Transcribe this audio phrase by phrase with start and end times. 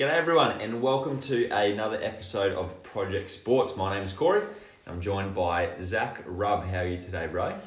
[0.00, 3.76] G'day everyone, and welcome to another episode of Project Sports.
[3.76, 4.46] My name is Corey.
[4.86, 6.64] I'm joined by Zach Rubb.
[6.64, 7.58] How are you today, bro?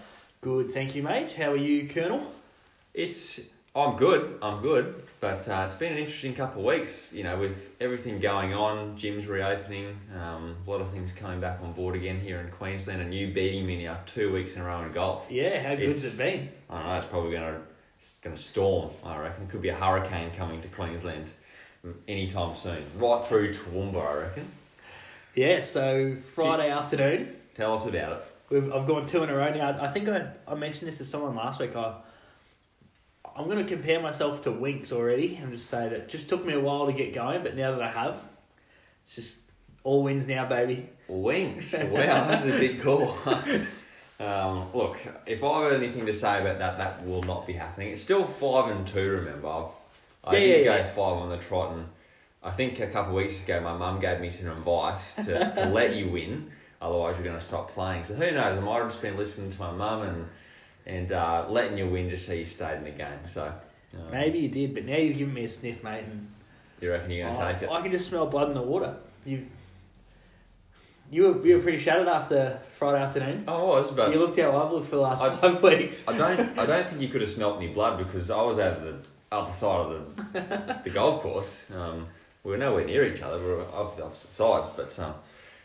[0.42, 1.32] Good, thank you, mate.
[1.34, 2.34] How are you, Colonel?
[2.96, 4.40] It's I'm good.
[4.42, 7.14] I'm good, but uh, it's been an interesting couple of weeks.
[7.14, 11.60] You know, with everything going on, gyms reopening, um, a lot of things coming back
[11.62, 14.66] on board again here in Queensland, and you beating me now two weeks in a
[14.66, 15.28] row in golf.
[15.30, 16.50] Yeah, how good's It's- it been?
[16.68, 16.96] I don't know.
[16.96, 17.62] It's probably gonna
[18.00, 18.90] it's gonna storm.
[19.04, 19.44] I reckon.
[19.44, 21.32] It could be a hurricane coming to Queensland
[22.08, 22.84] anytime soon.
[22.98, 24.52] Right through Toowoomba, I reckon.
[25.36, 28.26] Yeah, so Friday afternoon, Tell us about it.
[28.50, 29.78] we've I've gone two in a row now.
[29.82, 31.76] I think I, I mentioned this to someone last week.
[31.76, 31.96] I
[33.36, 36.46] I'm going to compare myself to Winx already and just say that it just took
[36.46, 38.28] me a while to get going, but now that I have,
[39.04, 39.40] it's just
[39.84, 40.88] all wins now, baby.
[41.10, 41.74] Winx.
[41.92, 43.18] Wow, that's a big call.
[44.20, 47.90] um, look, if I have anything to say about that, that will not be happening.
[47.90, 49.10] It's still five and two.
[49.10, 49.70] Remember, I've
[50.24, 51.88] I Yeah, did yeah, go five on the trot, and
[52.44, 55.24] I think a couple of weeks ago, my mum gave me some advice to,
[55.56, 56.50] to let you win.
[56.82, 58.04] Otherwise, you're going to stop playing.
[58.04, 58.58] So who knows?
[58.58, 60.28] I might have just been listening to my mum and
[60.86, 63.26] and uh, letting you win just so you stayed in the game.
[63.26, 63.44] So
[63.94, 66.30] um, Maybe you did, but now you've given me a sniff, mate, and
[66.82, 67.70] you reckon you're going to take it?
[67.72, 68.98] I can just smell blood in the water.
[69.26, 69.46] You've
[71.12, 73.44] you were you were pretty shattered after Friday afternoon.
[73.48, 76.08] I was, but You looked how I've looked for the last I- five weeks.
[76.08, 76.58] I don't.
[76.58, 78.98] I don't think you could have smelt any blood because I was out of the
[79.34, 81.72] other side of the the golf course.
[81.72, 82.08] Um,
[82.44, 83.40] we were nowhere near each other.
[83.40, 84.70] We were off the opposite sides.
[84.76, 85.16] But um,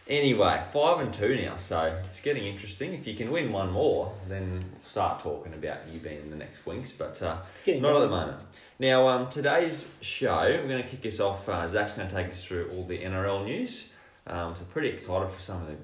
[0.06, 2.94] anyway, five and two now, so it's getting interesting.
[2.94, 6.64] If you can win one more, then we'll start talking about you being the next
[6.64, 6.92] Winx.
[6.96, 8.38] But uh, not at the moment.
[8.78, 11.48] Now, um, today's show, we're going to kick us off.
[11.48, 13.92] Uh, Zach's going to take us through all the NRL news.
[14.26, 15.74] Um, so pretty excited for some of the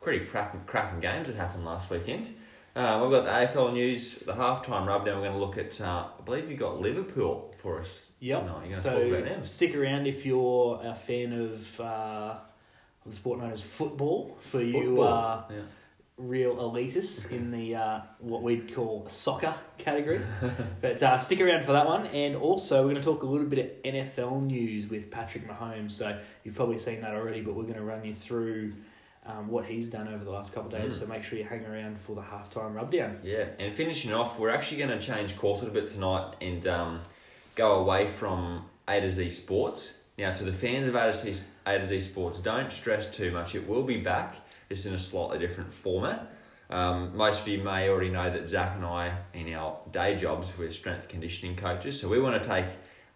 [0.00, 2.34] pretty cracking, cracking games that happened last weekend.
[2.74, 5.16] Uh, we've got the AFL news, the halftime rub down.
[5.20, 8.40] We're going to look at, uh, I believe you've got Liverpool for us Yep.
[8.40, 8.52] tonight.
[8.52, 9.44] You're going to talk about So them.
[9.46, 12.34] stick around if you're a fan of uh,
[13.04, 14.38] the sport known as football.
[14.40, 15.56] For you uh, Yeah.
[16.16, 20.22] real elitists in the uh, what we'd call soccer category.
[20.80, 22.06] but uh, stick around for that one.
[22.06, 25.90] And also, we're going to talk a little bit of NFL news with Patrick Mahomes.
[25.90, 28.72] So you've probably seen that already, but we're going to run you through
[29.24, 30.96] um, what he's done over the last couple of days.
[30.96, 31.00] Mm.
[31.00, 33.18] So make sure you hang around for the halftime rubdown.
[33.22, 36.66] Yeah, and finishing off, we're actually going to change course a little bit tonight and
[36.66, 37.00] um,
[37.54, 40.02] go away from A to Z Sports.
[40.18, 43.30] Now, to the fans of A to Z, A to Z Sports, don't stress too
[43.30, 43.54] much.
[43.54, 44.36] It will be back,
[44.68, 46.30] just in a slightly different format.
[46.68, 50.52] Um, most of you may already know that Zach and I, in our day jobs,
[50.58, 52.00] we're strength conditioning coaches.
[52.00, 52.64] So we want to take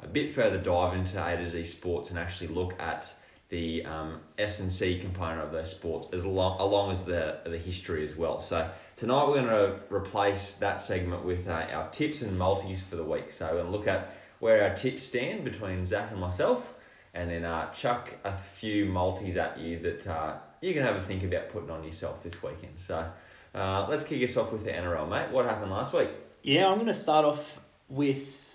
[0.01, 3.13] a bit further dive into A to Z Sports and actually look at
[3.49, 7.59] the um, S and C component of those sports, as long along as the the
[7.59, 8.41] history as well.
[8.41, 12.97] So tonight we're going to replace that segment with uh, our tips and multis for
[12.97, 13.31] the week.
[13.31, 16.75] So we're going to look at where our tips stand between Zach and myself,
[17.15, 21.01] and then uh, chuck a few multis at you that uh, you can have a
[21.01, 22.79] think about putting on yourself this weekend.
[22.79, 23.09] So
[23.55, 25.31] uh, let's kick us off with the NRL, mate.
[25.31, 26.11] What happened last week?
[26.43, 28.46] Yeah, I'm going to start off with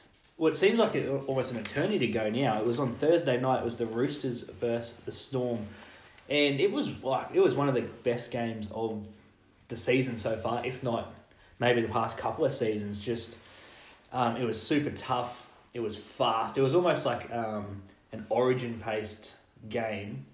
[0.42, 2.60] what seems like it, almost an eternity to go now.
[2.60, 3.60] It was on Thursday night.
[3.60, 5.68] It was the Roosters versus the Storm,
[6.28, 9.06] and it was like it was one of the best games of
[9.68, 11.14] the season so far, if not
[11.60, 12.98] maybe the past couple of seasons.
[12.98, 13.38] Just
[14.12, 15.48] um, it was super tough.
[15.76, 16.58] It was fast.
[16.58, 19.36] It was almost like um, an origin paced
[19.70, 20.26] game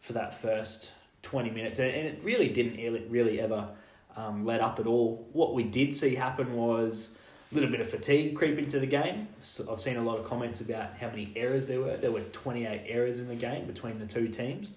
[0.00, 0.92] for that first
[1.22, 2.76] twenty minutes, and and it really didn't
[3.08, 3.70] really ever
[4.18, 5.26] um, let up at all.
[5.32, 7.16] What we did see happen was
[7.50, 9.28] a little bit of fatigue creep into the game.
[9.40, 11.96] So I've seen a lot of comments about how many errors there were.
[11.96, 14.70] There were 28 errors in the game between the two teams.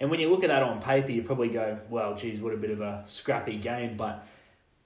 [0.00, 2.56] And when you look at that on paper, you probably go, well, geez, what a
[2.56, 3.96] bit of a scrappy game.
[3.96, 4.26] But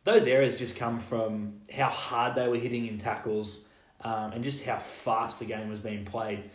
[0.02, 3.68] those errors just come from how hard they were hitting in tackles
[4.02, 6.50] um, and just how fast the game was being played.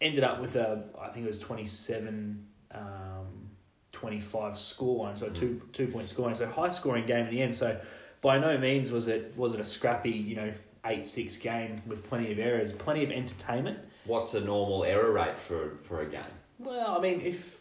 [0.00, 3.50] Ended up with a, I think it was 27 um,
[3.92, 7.54] 25 scoreline, so a two two point scoreline, so high scoring game in the end.
[7.54, 7.80] So
[8.24, 10.52] by no means was it was it a scrappy, you know,
[10.86, 13.78] eight six game with plenty of errors, plenty of entertainment.
[14.06, 16.34] What's a normal error rate for for a game?
[16.58, 17.60] Well, I mean, if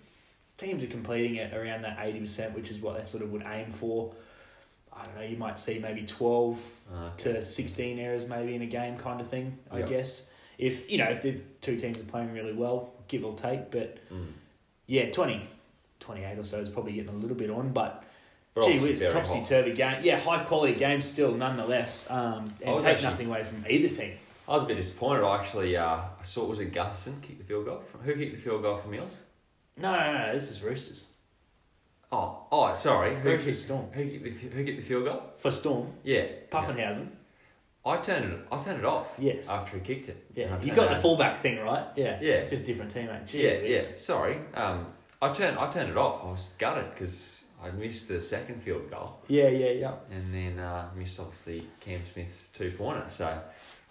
[0.58, 3.44] teams are completing it around that eighty percent, which is what they sort of would
[3.46, 4.14] aim for,
[4.94, 8.66] I don't know, you might see maybe twelve Uh, to sixteen errors maybe in a
[8.66, 9.60] game, kind of thing.
[9.70, 9.90] I Yep.
[9.90, 13.70] guess if you know if the two teams are playing really well, give or take,
[13.70, 14.28] but mm.
[14.88, 15.46] yeah, 20,
[16.00, 18.06] 28 or so is probably getting a little bit on, but.
[18.54, 20.04] But Gee whiz, topsy turvy game.
[20.04, 22.10] Yeah, high quality game still, nonetheless.
[22.10, 24.14] Um, and take actually- nothing away from either team.
[24.48, 25.24] I was a bit disappointed.
[25.24, 27.80] I actually uh, I saw it was it Gutherson kick the field goal.
[27.80, 29.22] From, who kicked the field goal for Mills?
[29.78, 31.14] No, no, no, this is Roosters.
[32.12, 33.16] Oh, oh, sorry.
[33.16, 33.86] Who Roosters kicked, Storm.
[33.94, 35.24] who kicked the who kicked the field goal?
[35.38, 37.08] For Storm, Yeah, Papenhuyzen.
[37.86, 38.48] I turned it.
[38.52, 39.16] I turned it off.
[39.18, 39.50] Yes.
[39.50, 40.26] After he kicked it.
[40.36, 41.86] Yeah, you got the fullback thing right.
[41.96, 42.46] Yeah, Yeah.
[42.46, 43.26] just different teammate.
[43.30, 43.82] Gee, Yeah, yeah.
[43.82, 44.40] Sorry.
[44.54, 44.88] Um,
[45.22, 45.58] I turned.
[45.58, 46.22] I turned it off.
[46.24, 49.94] I was gutted because I missed the second field goal, yeah, yeah, yeah.
[50.12, 53.06] and then uh, missed obviously Cam Smith's two pointer.
[53.08, 53.42] So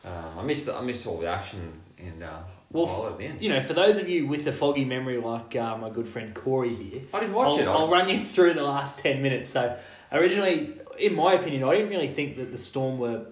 [0.05, 0.69] um, I missed.
[0.69, 2.41] I missed all the action and uh,
[2.71, 3.33] Well, the.
[3.41, 6.35] You know, for those of you with a foggy memory, like uh, my good friend
[6.35, 7.67] Corey here, I didn't watch I'll, it.
[7.67, 9.51] I, I'll run you through the last 10 minutes.
[9.51, 9.79] So,
[10.11, 13.27] originally, in my opinion, I didn't really think that the Storm were,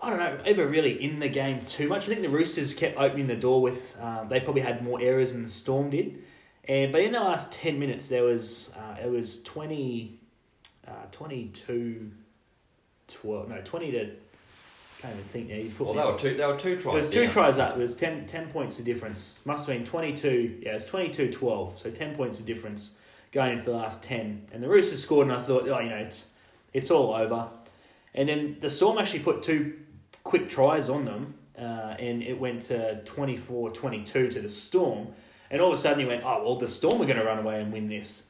[0.00, 2.04] I don't know, ever really in the game too much.
[2.04, 5.32] I think the Roosters kept opening the door with, um, they probably had more errors
[5.32, 6.22] than the Storm did.
[6.66, 10.18] And But in the last 10 minutes, there was, uh, it was 20,
[10.86, 12.10] uh, 22,
[13.08, 14.10] 12, no, 20 to,
[15.00, 15.56] can't even think now.
[15.56, 16.36] You've put well, they were two.
[16.36, 16.92] They were two tries.
[16.92, 17.30] It was two down.
[17.30, 17.76] tries up.
[17.76, 19.44] It was 10, 10 points of difference.
[19.44, 20.60] Must have been 22.
[20.62, 21.78] Yeah, it was 22 12.
[21.78, 22.96] So 10 points of difference
[23.30, 24.46] going into the last 10.
[24.52, 26.30] And the Roosters scored, and I thought, oh, you know, it's,
[26.72, 27.48] it's all over.
[28.14, 29.78] And then the Storm actually put two
[30.22, 35.08] quick tries on them, uh, and it went to 24 22 to the Storm.
[35.54, 37.38] And all of a sudden you went, oh, well, the Storm are going to run
[37.38, 38.26] away and win this.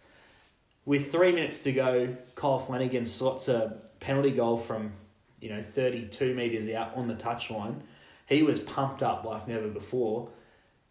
[0.84, 4.92] With three minutes to go, Kyle Flanagan slots a penalty goal from,
[5.40, 7.76] you know, 32 metres out on the touchline.
[8.26, 10.28] He was pumped up like never before.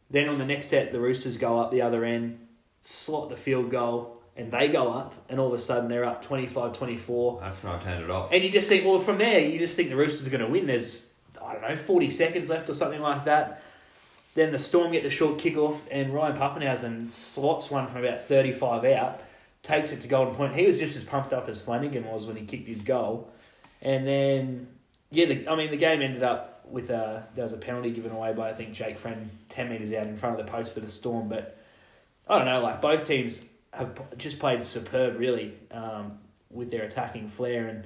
[0.09, 2.39] Then on the next set, the Roosters go up the other end,
[2.81, 6.24] slot the field goal, and they go up, and all of a sudden they're up
[6.24, 7.41] 25 24.
[7.41, 8.33] That's when I turned it off.
[8.33, 10.51] And you just think, well, from there, you just think the Roosters are going to
[10.51, 10.65] win.
[10.65, 13.62] There's, I don't know, 40 seconds left or something like that.
[14.35, 18.83] Then the Storm get the short kickoff, and Ryan Papenhuyzen slots one from about 35
[18.85, 19.21] out,
[19.62, 20.56] takes it to golden point.
[20.56, 23.31] He was just as pumped up as Flanagan was when he kicked his goal.
[23.81, 24.68] And then,
[25.12, 28.12] yeah, the, I mean, the game ended up with a, there was a penalty given
[28.12, 30.79] away by, I think, Jake Friend 10 metres out in front of the post for
[30.79, 31.29] the Storm.
[31.29, 31.57] But
[32.27, 36.18] I don't know, like both teams have just played superb, really, um,
[36.50, 37.68] with their attacking flair.
[37.68, 37.86] And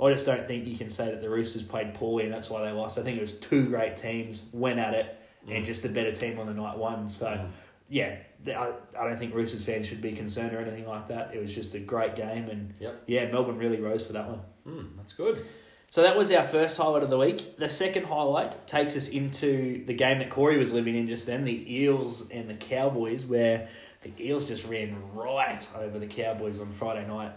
[0.00, 2.62] I just don't think you can say that the Roosters played poorly and that's why
[2.62, 2.98] they lost.
[2.98, 5.17] I think it was two great teams, went at it,
[5.50, 5.66] and Mm.
[5.66, 7.08] just a better team on the night one.
[7.08, 7.48] So, Mm.
[7.88, 8.16] yeah,
[8.46, 11.34] I, I don't think Roosters fans should be concerned or anything like that.
[11.34, 12.48] It was just a great game.
[12.48, 13.02] And Yep.
[13.06, 14.40] yeah, Melbourne really rose for that one.
[14.66, 15.44] Mm, that's good.
[15.90, 17.56] So that was our first highlight of the week.
[17.56, 21.44] The second highlight takes us into the game that Corey was living in just then,
[21.44, 23.68] the Eels and the Cowboys, where
[24.02, 27.32] the Eels just ran right over the Cowboys on Friday night.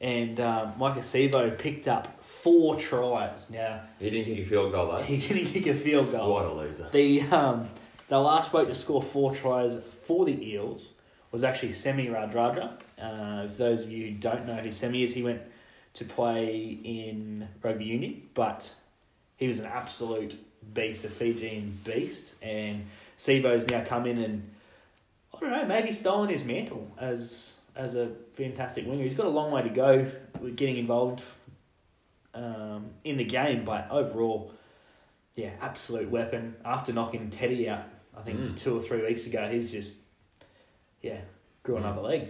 [0.00, 3.50] And um, Maika Sivo picked up four tries.
[3.50, 5.02] Now, He didn't kick a field goal though.
[5.02, 6.32] he didn't kick a field goal.
[6.32, 6.88] What a loser.
[6.92, 7.70] The um,
[8.08, 10.94] the last bloke to score four tries for the Eels
[11.32, 12.80] was actually Semi Radradra.
[13.00, 15.42] Uh, for those of you who don't know who Semi is, he went
[15.94, 18.72] to play in rugby union, but
[19.36, 20.38] he was an absolute
[20.74, 22.34] beast, a Fijian beast.
[22.42, 22.86] And
[23.18, 24.50] Sivo's now come in and
[25.34, 29.02] I don't know, maybe stolen his mantle as as a fantastic winger.
[29.02, 30.06] He's got a long way to go
[30.40, 31.22] with getting involved
[32.34, 34.52] um, in the game, but overall,
[35.34, 36.56] yeah, absolute weapon.
[36.64, 37.84] After knocking Teddy out,
[38.16, 38.56] I think Mm.
[38.56, 39.98] two or three weeks ago, he's just
[41.02, 41.20] yeah
[41.62, 42.28] grew another leg.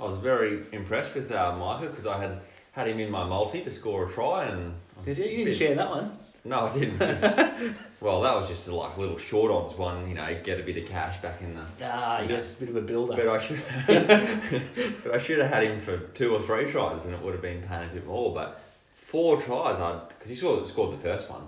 [0.00, 2.40] I was very impressed with uh, Michael because I had
[2.72, 4.74] had him in my multi to score a try and.
[5.04, 5.24] Did you?
[5.24, 6.18] You didn't share that one.
[6.46, 6.98] No, I didn't.
[6.98, 7.36] Just,
[8.00, 10.08] well, that was just a, like little short odds one.
[10.08, 11.62] You know, get a bit of cash back in the.
[11.82, 12.28] Ah, Yeah.
[12.28, 13.16] yes, a bit of a builder.
[13.16, 13.62] But I should,
[15.04, 17.42] but I should have had him for two or three tries, and it would have
[17.42, 18.32] been paying a bit more.
[18.32, 18.60] But
[18.94, 21.42] four tries, I because he scored scored the first one.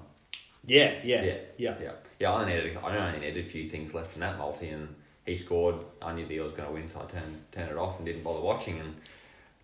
[0.65, 1.35] yeah, yeah, Yeah.
[1.59, 1.75] yeah.
[1.81, 2.33] Yeah, yeah.
[2.33, 4.95] I only needed, I only needed a few things left from that multi, and
[5.27, 5.77] he scored.
[6.03, 8.07] I knew the Eels were going to win, so I turned turned it off and
[8.07, 8.97] didn't bother watching, and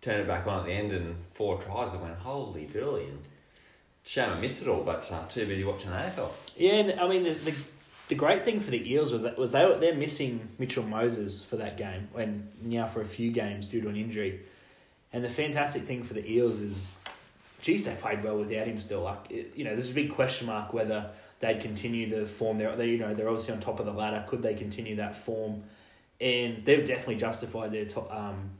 [0.01, 0.93] turned it back on at the end.
[0.93, 3.19] And four tries, I went holy billy, and
[4.05, 4.83] shame I missed it all.
[4.83, 6.31] But uh, too busy watching the AFL.
[6.57, 7.55] Yeah, I mean the, the
[8.09, 11.45] the great thing for the Eels was that was they were they're missing Mitchell Moses
[11.45, 14.41] for that game and now for a few games due to an injury.
[15.13, 16.97] And the fantastic thing for the Eels is,
[17.63, 19.03] geez, they played well without him still.
[19.03, 22.59] Like it, you know, there's a big question mark whether they'd continue the form.
[22.59, 24.25] They're they, you know they're obviously on top of the ladder.
[24.27, 25.63] Could they continue that form?
[26.21, 28.51] And they've definitely justified their to, um,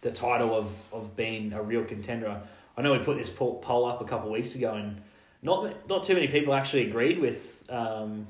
[0.00, 2.40] the title of of being a real contender.
[2.76, 5.00] I know we put this poll, poll up a couple of weeks ago and
[5.42, 8.26] not not too many people actually agreed with um,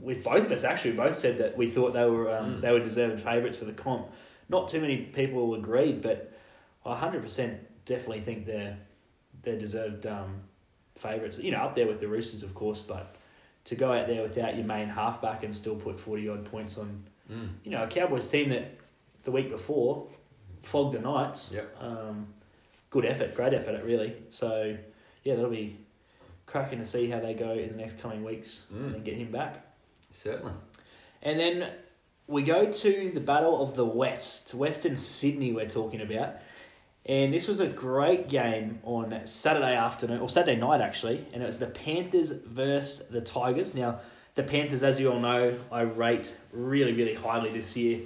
[0.00, 0.64] with both of us.
[0.64, 2.60] Actually, we both said that we thought they were um, Mm.
[2.60, 4.08] they were deserved favourites for the comp.
[4.48, 6.32] Not too many people agreed, but
[6.84, 8.78] I hundred percent definitely think they're
[9.42, 10.42] they're deserved um,
[10.94, 11.38] favourites.
[11.38, 13.16] You know, up there with the Roosters, of course, but
[13.64, 17.04] to go out there without your main halfback and still put forty odd points on,
[17.30, 17.50] Mm.
[17.64, 18.76] you know, a Cowboys team that
[19.22, 20.08] the week before
[20.62, 21.52] flogged the Knights.
[21.54, 21.76] Yep.
[21.80, 22.34] Um,
[22.92, 24.14] good effort, great effort, it really.
[24.28, 24.76] So,
[25.24, 25.78] yeah, that'll be
[26.46, 28.84] cracking to see how they go in the next coming weeks Mm.
[28.84, 29.64] and then get him back.
[30.12, 30.52] Certainly.
[31.22, 31.72] And then
[32.26, 36.34] we go to the Battle of the West, Western Sydney, we're talking about.
[37.06, 41.46] And this was a great game on Saturday afternoon, or Saturday night actually, and it
[41.46, 43.74] was the Panthers versus the Tigers.
[43.74, 44.00] Now,
[44.34, 48.00] the Panthers, as you all know, I rate really, really highly this year.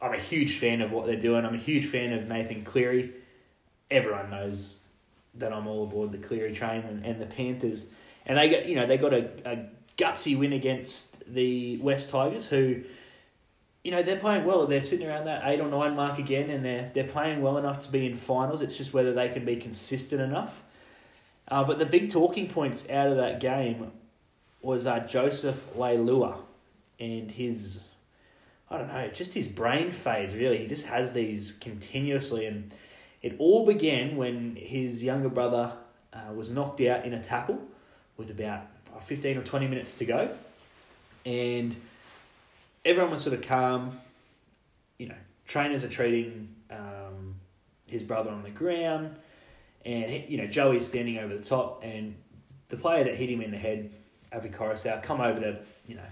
[0.00, 1.44] I'm a huge fan of what they're doing.
[1.44, 3.12] I'm a huge fan of Nathan Cleary.
[3.90, 4.86] Everyone knows
[5.34, 7.90] that I'm all aboard the Cleary train and, and the Panthers.
[8.26, 9.66] And they got you know they got a, a
[9.96, 12.84] gutsy win against the West Tigers, who
[13.84, 14.66] you know, they're playing well.
[14.66, 17.80] They're sitting around that eight or nine mark again, and they're they're playing well enough
[17.80, 18.60] to be in finals.
[18.60, 20.62] It's just whether they can be consistent enough.
[21.50, 23.92] Uh, but the big talking points out of that game
[24.60, 26.36] was uh, Joseph Leilua
[27.00, 27.88] and his,
[28.68, 30.58] I don't know, just his brain phase, really.
[30.58, 32.44] He just has these continuously.
[32.44, 32.74] And
[33.22, 35.72] it all began when his younger brother
[36.12, 37.60] uh, was knocked out in a tackle
[38.16, 38.66] with about
[39.00, 40.30] 15 or 20 minutes to go.
[41.26, 41.76] And
[42.84, 44.00] everyone was sort of calm.
[44.98, 45.14] You know,
[45.46, 47.36] trainers are treating um,
[47.86, 49.16] his brother on the ground,
[49.84, 52.16] and you know Joey's standing over the top, and
[52.68, 53.90] the player that hit him in the head,
[54.32, 56.02] Api Koroisau, come over to you know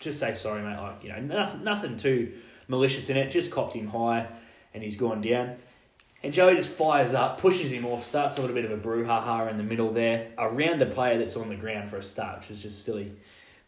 [0.00, 0.76] just say sorry, mate.
[0.76, 2.32] Like you know nothing, nothing too
[2.68, 3.30] malicious in it.
[3.30, 4.26] Just copped him high,
[4.74, 5.56] and he's gone down.
[6.26, 9.48] And Joey just fires up, pushes him off, starts a little bit of a brouhaha
[9.48, 12.50] in the middle there, around a player that's on the ground for a start, which
[12.50, 13.12] is just silly.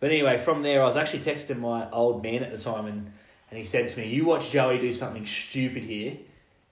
[0.00, 3.12] But anyway, from there, I was actually texting my old man at the time, and,
[3.48, 6.16] and he said to me, "You watch Joey do something stupid here,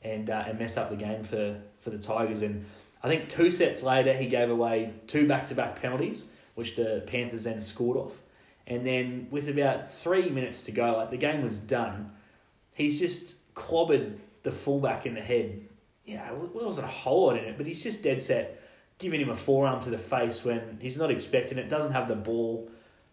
[0.02, 2.66] and uh, and mess up the game for for the Tigers." And
[3.04, 6.26] I think two sets later, he gave away two back to back penalties,
[6.56, 8.22] which the Panthers then scored off.
[8.66, 12.10] And then with about three minutes to go, like the game was done,
[12.74, 15.65] he's just clobbered the fullback in the head.
[16.06, 18.62] You know, it wasn't a hole in it, but he's just dead set,
[18.98, 21.68] giving him a forearm to the face when he's not expecting it.
[21.68, 22.70] Doesn't have the ball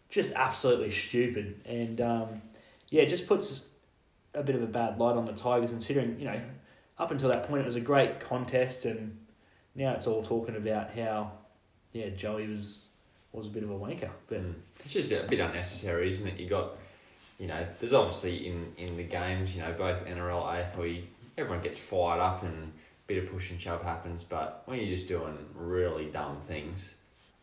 [0.10, 1.60] just absolutely stupid.
[1.66, 2.42] And um,
[2.90, 3.66] yeah, just puts
[4.34, 6.40] a bit of a bad light on the Tigers, considering you know
[7.00, 9.18] up until that point it was a great contest, and
[9.76, 11.32] now it's all talking about how
[11.92, 12.86] yeah Joey was
[13.32, 14.12] was a bit of a wanker.
[14.28, 14.54] But mm.
[14.86, 16.40] it's just a bit unnecessary, isn't it?
[16.40, 16.78] You got
[17.40, 21.04] you know, there's obviously in in the games, you know, both NRL, AFL,
[21.38, 22.72] everyone gets fired up and
[23.08, 26.96] bit of push and shove happens, but when you're just doing really dumb things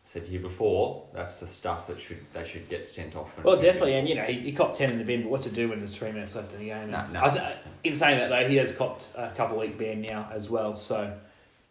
[0.03, 3.41] I said to you before, that's the stuff that should they should get sent off.
[3.43, 5.53] Well, definitely, and you know he, he copped ten in the bin, but what's it
[5.53, 6.89] do when there's three minutes left in the game?
[6.89, 7.29] No, no.
[7.31, 10.75] Th- in saying that though, he has copped a couple week ban now as well.
[10.75, 11.15] So,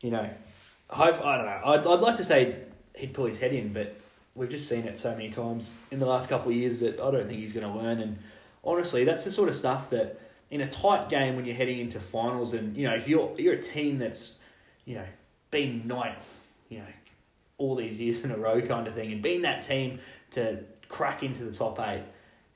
[0.00, 0.30] you know,
[0.88, 1.60] hope I don't know.
[1.64, 2.56] I'd I'd like to say
[2.94, 3.96] he'd pull his head in, but
[4.34, 7.10] we've just seen it so many times in the last couple of years that I
[7.10, 8.00] don't think he's going to learn.
[8.00, 8.18] And
[8.62, 12.00] honestly, that's the sort of stuff that in a tight game when you're heading into
[12.00, 14.38] finals, and you know if you're you're a team that's
[14.84, 15.06] you know
[15.50, 16.86] been ninth, you know
[17.58, 21.22] all these years in a row kind of thing and being that team to crack
[21.22, 22.02] into the top eight,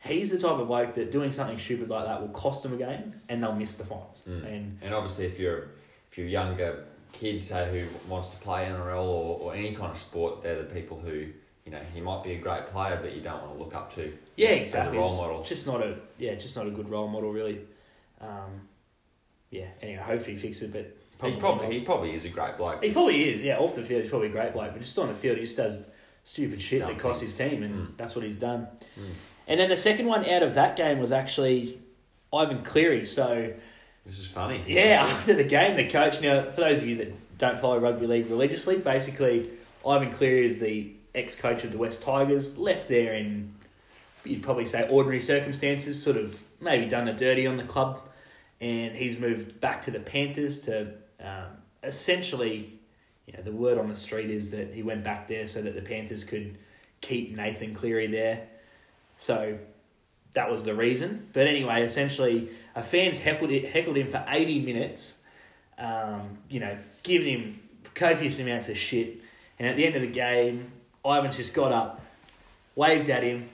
[0.01, 2.77] he's the type of bloke that doing something stupid like that will cost them a
[2.77, 4.23] game and they'll miss the finals.
[4.29, 4.47] Mm.
[4.47, 5.69] And and obviously if you're
[6.11, 9.99] if you're younger kid say who wants to play NRL or, or any kind of
[9.99, 11.27] sport, they're the people who
[11.65, 13.95] you know he might be a great player, but you don't want to look up
[13.95, 14.13] to.
[14.37, 14.99] Yeah, exactly.
[14.99, 17.61] As a role model, just not a yeah, just not a good role model really.
[18.25, 18.69] Um,
[19.51, 19.67] yeah.
[19.83, 22.83] Anyway, hopefully he fixes it, but Probably he's probably he probably is a great bloke.
[22.83, 23.59] He probably is, yeah.
[23.59, 25.57] Off the field, he's probably a great bloke, but just on the field, he just
[25.57, 25.89] does
[26.25, 27.97] stupid shit that costs his team, and mm.
[27.97, 28.67] that's what he's done.
[28.99, 29.13] Mm.
[29.47, 31.79] And then the second one out of that game was actually
[32.33, 33.05] Ivan Cleary.
[33.05, 33.53] So
[34.05, 34.65] this is funny.
[34.67, 36.21] Yeah, after the game, the coach.
[36.21, 39.51] Now, for those of you that don't follow rugby league religiously, basically
[39.87, 43.55] Ivan Cleary is the ex-coach of the West Tigers, left there in
[44.25, 48.01] you'd probably say ordinary circumstances, sort of maybe done the dirty on the club,
[48.65, 51.49] and he's moved back to the Panthers to um,
[51.83, 52.73] essentially,
[53.27, 55.75] you know, the word on the street is that he went back there so that
[55.75, 56.57] the Panthers could
[57.03, 58.47] keep Nathan Cleary there.
[59.19, 59.59] So
[60.33, 61.29] that was the reason.
[61.35, 65.21] But anyway, essentially, a fans heckled, heckled him for 80 minutes,
[65.77, 67.61] um, you know, giving him
[67.93, 69.21] copious amounts of shit.
[69.59, 70.73] And at the end of the game,
[71.05, 72.01] Ivan just got up,
[72.77, 73.51] waved at him,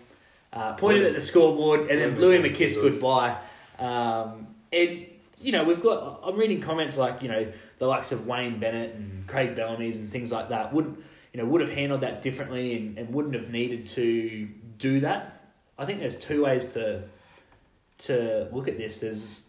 [0.53, 3.37] uh, pointed at the scoreboard, and then blew him a kiss goodbye.
[3.81, 5.07] Um, and
[5.41, 6.21] you know, we've got.
[6.23, 10.11] I'm reading comments like you know the likes of Wayne Bennett and Craig Bellamy's and
[10.11, 13.51] things like that would you know would have handled that differently and, and wouldn't have
[13.51, 14.49] needed to
[14.79, 15.41] do that.
[15.79, 17.05] I think there's two ways to
[17.99, 18.99] to look at this.
[18.99, 19.47] There's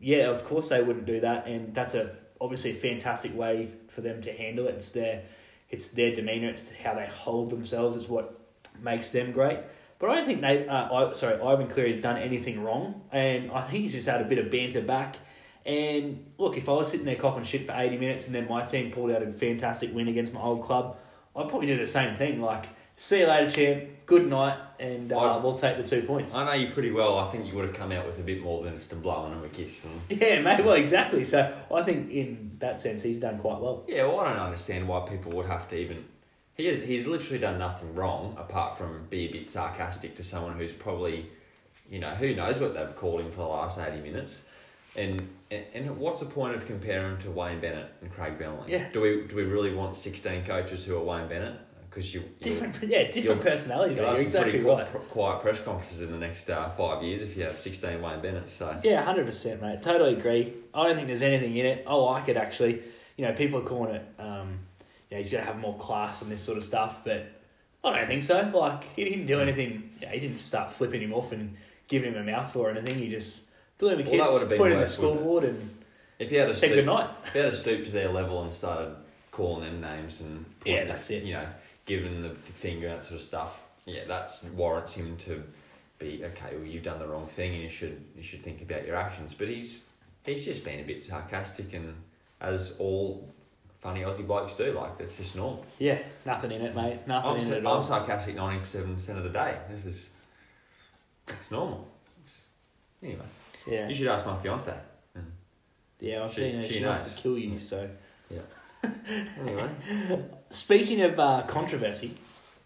[0.00, 4.02] yeah, of course they wouldn't do that, and that's a obviously a fantastic way for
[4.02, 4.76] them to handle it.
[4.76, 5.22] It's their
[5.70, 6.50] it's their demeanor.
[6.50, 7.96] It's how they hold themselves.
[7.96, 8.38] it's what
[8.80, 9.58] makes them great.
[9.98, 13.50] But I don't think they, uh, I, sorry, Ivan Cleary has done anything wrong, and
[13.50, 15.16] I think he's just had a bit of banter back.
[15.64, 18.62] And look, if I was sitting there copping shit for eighty minutes, and then my
[18.62, 20.96] team pulled out a fantastic win against my old club,
[21.34, 22.40] I'd probably do the same thing.
[22.40, 22.66] Like
[22.98, 23.84] See you later, champ.
[24.06, 26.34] Good night, and uh, I- we'll take the two points.
[26.34, 27.18] I know you pretty well.
[27.18, 29.32] I think you would have come out with a bit more than just a blowing
[29.32, 29.84] him a kiss.
[29.84, 30.64] And, Yeah, mate.
[30.64, 31.24] Well, exactly.
[31.24, 33.84] So I think in that sense, he's done quite well.
[33.88, 36.04] yeah, well, I don't understand why people would have to even.
[36.56, 40.56] He has, he's literally done nothing wrong apart from be a bit sarcastic to someone
[40.56, 41.26] who's probably,
[41.90, 44.42] you know, who knows what they've called him for the last 80 minutes.
[44.96, 48.62] And, and and what's the point of comparing him to Wayne Bennett and Craig Bellamy?
[48.68, 48.88] Yeah.
[48.90, 51.56] Do we do we really want 16 coaches who are Wayne Bennett?
[51.90, 53.96] Because you, Different, yeah, different personalities.
[53.96, 54.90] you'll have some exactly pretty right.
[54.92, 58.20] qu- quiet press conferences in the next uh, five years if you have 16 Wayne
[58.20, 58.48] Bennett.
[58.50, 59.82] So Yeah, hundred percent, mate.
[59.82, 60.54] Totally agree.
[60.74, 61.84] I don't think there's anything in it.
[61.86, 62.82] I like it actually.
[63.18, 64.06] You know, people are calling it.
[64.18, 64.58] Um,
[65.10, 67.40] you know, he's going to have more class and this sort of stuff, but
[67.84, 68.50] I don't think so.
[68.54, 69.90] Like he didn't do anything.
[70.02, 71.56] Yeah, he didn't start flipping him off and
[71.88, 72.98] giving him a mouthful or anything.
[72.98, 73.42] He just
[73.78, 75.70] blew him a Well, kiss, would've put him in the scoreboard, and
[76.18, 77.10] if you had a said stoop, good night.
[77.26, 78.96] if you had a stoop to their level and started
[79.30, 81.22] calling them names and Yeah, that's it.
[81.22, 81.46] You know,
[81.84, 83.62] giving the finger and that sort of stuff.
[83.84, 85.44] Yeah, that warrants him to
[85.98, 86.56] be okay.
[86.56, 89.34] Well, you've done the wrong thing, and you should you should think about your actions.
[89.34, 89.86] But he's
[90.24, 91.94] he's just been a bit sarcastic, and
[92.40, 93.32] as all
[93.80, 95.64] funny Aussie blokes do, like that's just normal.
[95.78, 97.06] Yeah, nothing in it, mate.
[97.06, 97.76] Nothing I'm, in it at all.
[97.78, 99.56] I'm sarcastic ninety seven percent of the day.
[99.70, 100.10] This is
[101.28, 101.86] it's normal.
[102.22, 102.46] It's,
[103.02, 103.20] anyway,
[103.66, 104.74] yeah, you should ask my fiance.
[106.00, 106.24] yeah.
[106.24, 106.62] I've she- seen her.
[106.62, 107.58] she She, wants to kill you.
[107.60, 107.88] So,
[108.30, 108.40] yeah.
[109.40, 109.68] Anyway,
[110.50, 112.14] speaking of uh, controversy,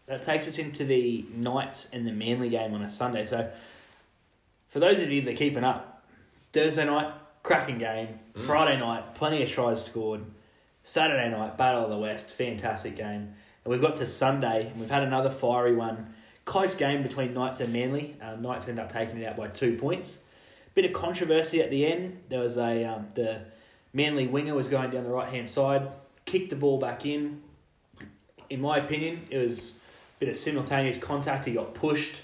[0.06, 3.24] that takes us into the Knights and the Manly game on a Sunday.
[3.24, 3.50] So,
[4.68, 6.02] for those of you that are keeping up,
[6.52, 7.12] Thursday night,
[7.42, 8.18] cracking game.
[8.34, 8.40] Mm.
[8.42, 10.24] Friday night, plenty of tries scored.
[10.82, 13.34] Saturday night, Battle of the West, fantastic game.
[13.64, 16.14] And we've got to Sunday, and we've had another fiery one.
[16.44, 18.16] Close game between Knights and Manly.
[18.20, 20.24] Um, Knights end up taking it out by two points.
[20.74, 22.22] Bit of controversy at the end.
[22.28, 23.42] There was a um, the
[23.92, 25.88] Manly winger was going down the right hand side,
[26.24, 27.42] kicked the ball back in.
[28.48, 29.80] In my opinion, it was
[30.16, 31.44] a bit of simultaneous contact.
[31.44, 32.22] He got pushed.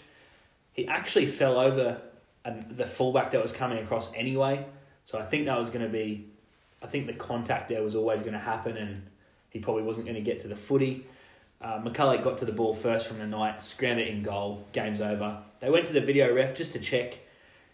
[0.72, 2.00] He actually fell over
[2.44, 4.64] um, the fullback that was coming across anyway.
[5.04, 6.28] So I think that was going to be,
[6.82, 9.06] I think the contact there was always going to happen, and
[9.50, 11.06] he probably wasn't going to get to the footy.
[11.60, 15.00] Uh, McCulloch got to the ball first from the night, scrammed it in goal, game's
[15.00, 15.38] over.
[15.60, 17.18] They went to the video ref just to check,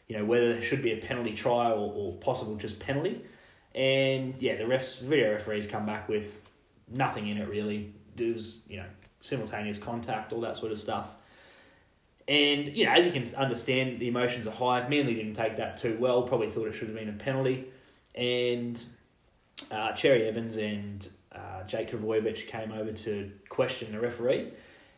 [0.06, 3.24] you know, whether there should be a penalty try or, or possible just penalty.
[3.74, 6.40] And yeah, the refs, video referees come back with
[6.88, 7.92] nothing in it really.
[8.16, 8.86] It was, you know,
[9.20, 11.16] simultaneous contact, all that sort of stuff.
[12.28, 14.88] And, you know, as you can understand, the emotions are high.
[14.88, 17.66] Manly didn't take that too well, probably thought it should have been a penalty.
[18.14, 18.82] And
[19.70, 24.52] uh, Cherry Evans and uh, Jake Trbojevic came over to question the referee.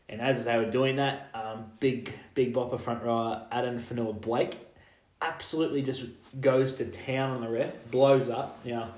[0.09, 4.59] And as they were doing that, um, big, big bopper front rower Adam Fonua-Blake
[5.22, 6.05] absolutely just
[6.40, 8.59] goes to town on the ref, blows up.
[8.64, 8.94] Now,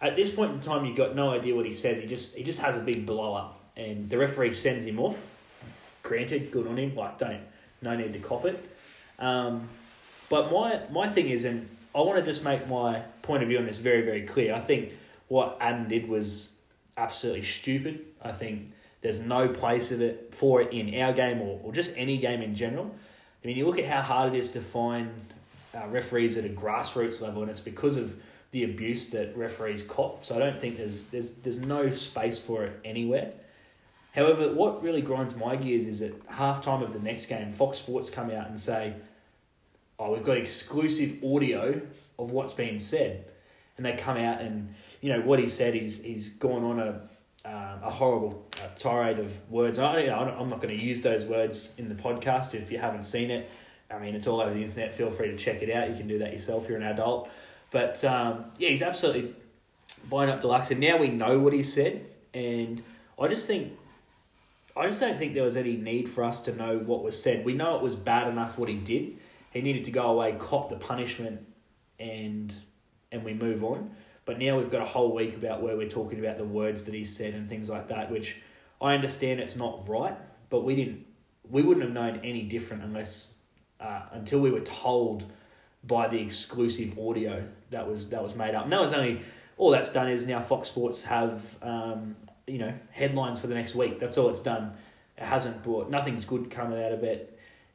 [0.00, 1.98] at this point in time, you've got no idea what he says.
[1.98, 5.26] He just he just has a big blow up, and the referee sends him off.
[6.02, 6.94] Granted, good on him.
[6.94, 7.40] Like, don't
[7.82, 8.62] no need to cop it.
[9.18, 9.68] Um,
[10.28, 13.58] but my my thing is, and I want to just make my point of view
[13.58, 14.54] on this very very clear.
[14.54, 14.92] I think
[15.28, 16.52] what Adam did was
[16.96, 18.04] absolutely stupid.
[18.22, 21.96] I think there's no place of it for it in our game or, or just
[21.98, 22.94] any game in general.
[23.42, 25.10] I mean, you look at how hard it is to find
[25.74, 28.16] uh, referees at a grassroots level, and it's because of
[28.52, 30.24] the abuse that referees cop.
[30.24, 33.32] So I don't think there's there's there's no space for it anywhere.
[34.14, 38.08] However, what really grinds my gears is at halftime of the next game, Fox Sports
[38.08, 38.94] come out and say,
[39.98, 41.82] "Oh, we've got exclusive audio
[42.18, 43.24] of what's being said,"
[43.76, 45.74] and they come out and you know what he said.
[45.74, 47.00] He's he's gone on a
[47.44, 49.78] um, a horrible uh, tirade of words.
[49.78, 52.78] I, you know, I'm not going to use those words in the podcast if you
[52.78, 53.50] haven't seen it.
[53.90, 54.94] I mean, it's all over the internet.
[54.94, 55.90] Feel free to check it out.
[55.90, 56.66] You can do that yourself.
[56.68, 57.28] You're an adult.
[57.70, 59.34] But um, yeah, he's absolutely
[60.08, 60.70] blowing up deluxe.
[60.70, 62.06] And now we know what he said.
[62.32, 62.82] And
[63.20, 63.72] I just think,
[64.76, 67.44] I just don't think there was any need for us to know what was said.
[67.44, 69.18] We know it was bad enough what he did.
[69.52, 71.46] He needed to go away, cop the punishment,
[71.98, 72.54] and
[73.12, 73.90] and we move on.
[74.24, 76.94] But now we've got a whole week about where we're talking about the words that
[76.94, 78.36] he said and things like that, which
[78.80, 80.16] I understand it's not right,
[80.48, 81.06] but we didn't,
[81.48, 83.34] we wouldn't have known any different unless
[83.80, 85.26] uh, until we were told
[85.86, 88.64] by the exclusive audio that was that was made up.
[88.64, 89.20] And that was only
[89.56, 93.74] all that's done is now Fox Sports have um, you know headlines for the next
[93.74, 93.98] week.
[93.98, 94.72] That's all it's done.
[95.18, 97.33] It hasn't brought nothing's good coming out of it.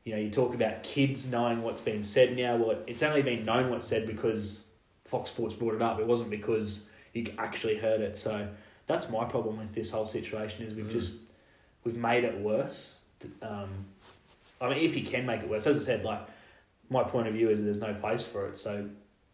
[0.09, 2.55] You know, you talk about kids knowing what's been said now.
[2.55, 4.65] Well, it's only been known what's said because
[5.05, 5.99] Fox Sports brought it up.
[5.99, 8.17] It wasn't because you actually heard it.
[8.17, 8.47] So
[8.87, 10.91] that's my problem with this whole situation is we've Mm.
[10.93, 11.19] just
[11.83, 12.97] we've made it worse.
[13.43, 13.85] Um,
[14.59, 16.21] I mean, if you can make it worse, as I said, like
[16.89, 18.57] my point of view is there's no place for it.
[18.57, 18.89] So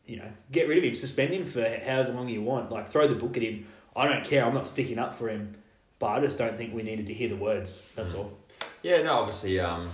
[0.05, 2.69] you know, get rid of him, suspend him for however long you want.
[2.69, 3.65] Like throw the book at him.
[3.95, 4.43] I don't care.
[4.45, 5.53] I'm not sticking up for him,
[5.99, 7.81] but I just don't think we needed to hear the words.
[7.95, 8.17] That's Mm.
[8.17, 8.33] all.
[8.83, 9.89] Yeah, no, obviously, um,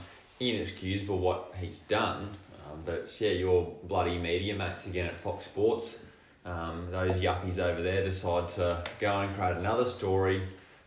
[0.50, 6.00] inexcusable what he's done, um, but yeah, your bloody media mates again at Fox Sports.
[6.46, 10.42] Um, those yuppies over there decide to go and create another story.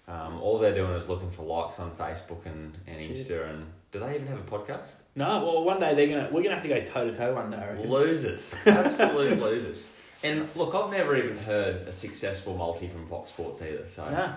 [0.08, 3.00] Um, all they're doing is looking for likes on Facebook and, and.
[3.00, 3.48] Insta.
[3.48, 4.94] And do they even have a podcast?
[5.14, 7.50] No, well, one day they're gonna we're gonna have to go toe to toe one
[7.50, 7.84] day.
[7.86, 9.86] Losers, absolute losers.
[10.24, 13.86] And look, I've never even heard a successful multi from Fox Sports either.
[13.86, 14.34] So Nah,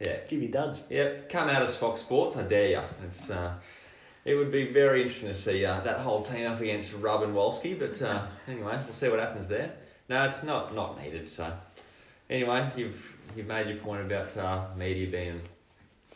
[0.00, 0.86] yeah, give you duds.
[0.90, 2.80] yeah, come out as Fox Sports, I dare you.
[3.04, 3.52] It's uh,
[4.24, 7.34] it would be very interesting to see uh, that whole team up against Rub and
[7.34, 7.78] Wolski.
[7.78, 9.72] But uh, anyway, we'll see what happens there.
[10.08, 11.28] No, it's not not needed.
[11.28, 11.52] So
[12.28, 15.40] anyway, you've you've made your point about uh, media being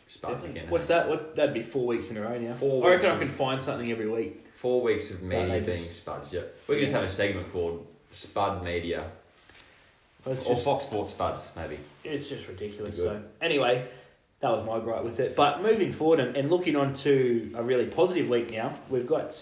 [0.07, 0.69] spuds again.
[0.69, 1.07] What's that?
[1.07, 2.53] What that'd be four weeks in a row now.
[2.53, 4.45] Four I reckon weeks I can find something every week.
[4.55, 6.33] Four weeks of media being just- spuds.
[6.33, 9.09] Yeah, we can just have a segment called Spud Media
[10.25, 11.79] or just, Fox Sports Spuds, maybe.
[12.03, 12.97] it's just ridiculous.
[12.97, 13.87] So anyway,
[14.41, 15.35] that was my gripe with it.
[15.35, 19.35] But moving forward and, and looking on to a really positive week now, we've got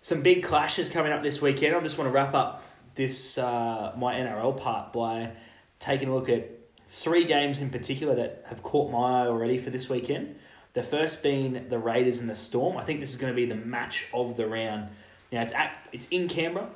[0.00, 1.74] some big clashes coming up this weekend.
[1.74, 2.62] I just want to wrap up
[2.94, 5.32] this uh, my NRL part by
[5.78, 6.50] taking a look at
[6.88, 10.36] three games in particular that have caught my eye already for this weekend.
[10.74, 12.76] The first being the Raiders and the Storm.
[12.76, 14.90] I think this is going to be the match of the round.
[15.32, 16.68] Now it's at it's in Canberra,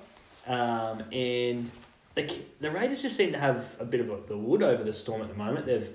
[0.47, 1.71] um, and
[2.15, 4.93] the the Raiders just seem to have a bit of a, the wood over the
[4.93, 5.67] Storm at the moment.
[5.67, 5.89] They've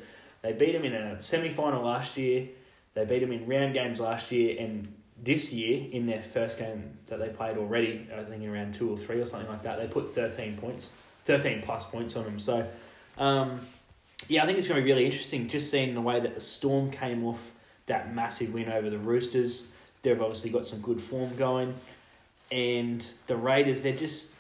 [0.48, 2.48] they beat them in a semi final last year.
[2.94, 4.88] They beat them in round games last year, and
[5.22, 8.90] this year in their first game that they played already, I think in round two
[8.90, 10.92] or three or something like that, they put thirteen points,
[11.26, 12.40] thirteen plus points on them.
[12.40, 12.66] So,
[13.18, 13.60] um,
[14.30, 16.40] yeah, I think it's going to be really interesting just seeing the way that the
[16.40, 17.52] Storm came off
[17.88, 19.74] that massive win over the Roosters.
[20.02, 21.76] They've obviously got some good form going,
[22.54, 24.37] and the Raiders, they're just.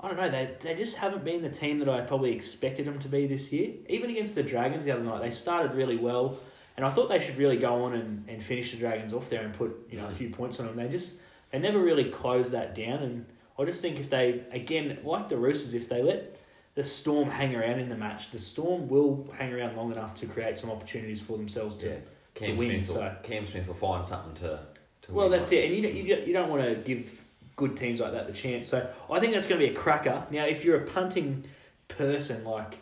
[0.00, 0.28] I don't know.
[0.28, 3.50] They they just haven't been the team that I probably expected them to be this
[3.52, 3.72] year.
[3.88, 6.38] Even against the Dragons the other night, they started really well,
[6.76, 9.42] and I thought they should really go on and, and finish the Dragons off there
[9.42, 10.12] and put you know a Mm.
[10.12, 10.76] few points on them.
[10.76, 13.26] They just they never really closed that down, and
[13.58, 16.36] I just think if they again like the Roosters, if they let
[16.74, 20.26] the Storm hang around in the match, the Storm will hang around long enough to
[20.26, 21.88] create some opportunities for themselves to.
[21.88, 21.94] Yeah,
[22.34, 22.88] Cam win, Smith.
[22.88, 24.60] Will, so- Cam Smith will find something to.
[25.02, 25.54] to Well, that's on.
[25.58, 27.22] it, and you you you don't want to give
[27.56, 28.68] good teams like that the chance.
[28.68, 30.24] So I think that's going to be a cracker.
[30.30, 31.44] Now, if you're a punting
[31.88, 32.78] person like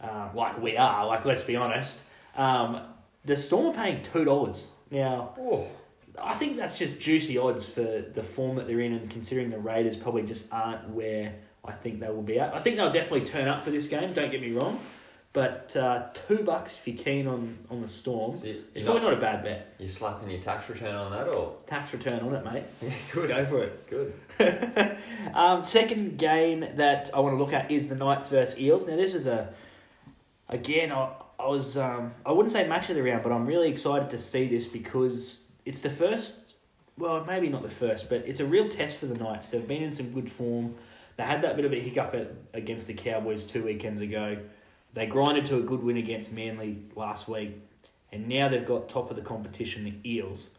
[0.00, 2.80] um, like we are, like let's be honest, um,
[3.24, 5.34] the Storm are paying two dollars now.
[5.38, 5.68] Oh,
[6.20, 9.58] I think that's just juicy odds for the form that they're in, and considering the
[9.58, 12.54] Raiders probably just aren't where I think they will be at.
[12.54, 14.12] I think they'll definitely turn up for this game.
[14.12, 14.80] Don't get me wrong,
[15.32, 18.36] but uh, two bucks if you're keen on on the Storm.
[18.36, 19.74] so It's probably not, not a bad bet.
[19.78, 22.64] you're slapping your tax return on that, or Tax return on it, mate.
[22.82, 23.88] yeah, good, Go for it.
[23.88, 24.96] good.
[25.34, 28.86] um, second game that I want to look at is the Knights versus Eels.
[28.88, 29.52] Now this is a
[30.48, 33.68] again I, I was um, I wouldn't say match of the round, but I'm really
[33.68, 36.54] excited to see this because it's the first.
[36.98, 39.48] Well, maybe not the first, but it's a real test for the Knights.
[39.48, 40.74] They've been in some good form.
[41.16, 44.36] They had that bit of a hiccup at, against the Cowboys two weekends ago.
[44.94, 47.52] They grinded to a good win against Manly last week,
[48.12, 50.50] and now they've got top of the competition, the Eels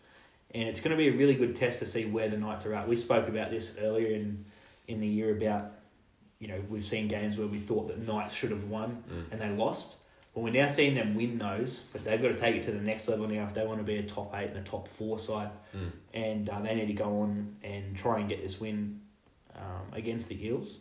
[0.53, 2.73] and it's going to be a really good test to see where the Knights are
[2.73, 2.85] at.
[2.85, 4.43] We spoke about this earlier in
[4.87, 5.71] in the year about
[6.39, 9.31] you know we've seen games where we thought that Knights should have won Mm.
[9.31, 9.95] and they lost.
[10.33, 12.81] Well, we're now seeing them win those, but they've got to take it to the
[12.81, 15.17] next level now if they want to be a top eight and a top four
[15.19, 15.91] side, Mm.
[16.13, 18.99] and uh, they need to go on and try and get this win
[19.55, 20.79] um, against the Eels.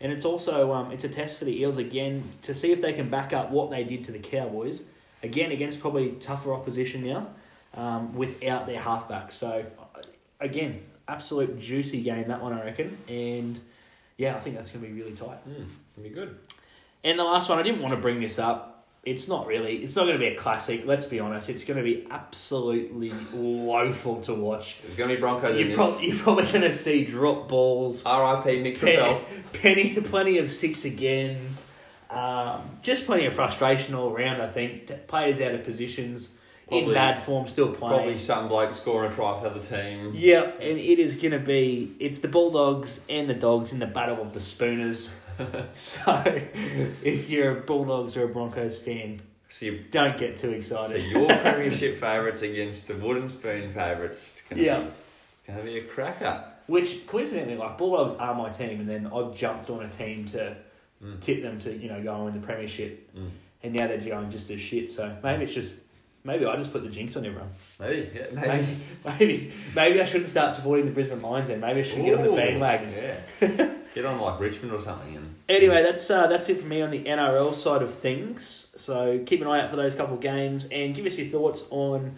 [0.00, 2.92] And it's also um, it's a test for the Eels again to see if they
[2.92, 4.84] can back up what they did to the Cowboys
[5.22, 7.26] again against probably tougher opposition now
[7.74, 9.30] um, without their halfback.
[9.30, 10.00] So uh,
[10.40, 13.58] again, absolute juicy game that one I reckon, and
[14.16, 15.38] yeah, I think that's going to be really tight.
[15.48, 15.66] Mm,
[16.02, 16.38] be good.
[17.04, 18.77] And the last one, I didn't want to bring this up.
[19.08, 19.76] It's not really.
[19.76, 20.86] It's not going to be a classic.
[20.86, 21.48] Let's be honest.
[21.48, 24.76] It's going to be absolutely woeful to watch.
[24.84, 28.50] it's going to be Broncos You're, you're probably going to see drop balls, R.I.P.
[28.62, 29.24] Mick penny, Capel.
[29.52, 31.64] penny, plenty of six agains,
[32.10, 34.40] um, just plenty of frustration all around.
[34.40, 36.36] I think T- players out of positions,
[36.70, 37.94] in bad form, still playing.
[37.94, 40.12] Probably some bloke scoring a try for the team.
[40.14, 43.86] Yeah, and it is going to be it's the Bulldogs and the Dogs in the
[43.86, 45.14] battle of the Spooners.
[45.72, 46.22] so,
[47.02, 51.02] if you're a Bulldogs or a Broncos fan, So, you, don't get too excited.
[51.02, 51.10] so excited.
[51.10, 54.40] your premiership favourites against the wooden spoon favourites.
[54.40, 54.80] It's gonna Yeah.
[54.80, 54.86] be,
[55.46, 56.44] it's to be a cracker.
[56.66, 60.56] Which coincidentally, like Bulldogs are my team, and then I've jumped on a team to
[61.02, 61.20] Mm.
[61.20, 63.30] tip them to you know go in the premiership, Mm.
[63.62, 64.90] and now they're going just as shit.
[64.90, 65.72] So maybe it's just
[66.24, 67.50] maybe I just put the jinx on everyone.
[67.78, 68.48] Maybe, yeah, maybe.
[68.48, 68.66] Maybe
[69.18, 71.46] maybe maybe I shouldn't start supporting the Brisbane Lions.
[71.48, 72.92] Then maybe I should get on the Ooh, bandwagon.
[73.40, 73.70] Yeah.
[73.94, 75.16] Get on like Richmond or something.
[75.16, 78.72] And Anyway, that's uh, that's it for me on the NRL side of things.
[78.76, 81.64] So keep an eye out for those couple of games and give us your thoughts
[81.70, 82.16] on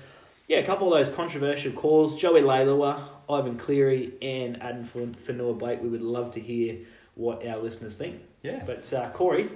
[0.51, 2.21] yeah, a couple of those controversial calls.
[2.21, 5.81] Joey Leilua, Ivan Cleary, and Adam Fonua-Blake.
[5.81, 6.77] We would love to hear
[7.15, 8.21] what our listeners think.
[8.43, 8.65] Yeah.
[8.67, 9.49] But uh, Corey,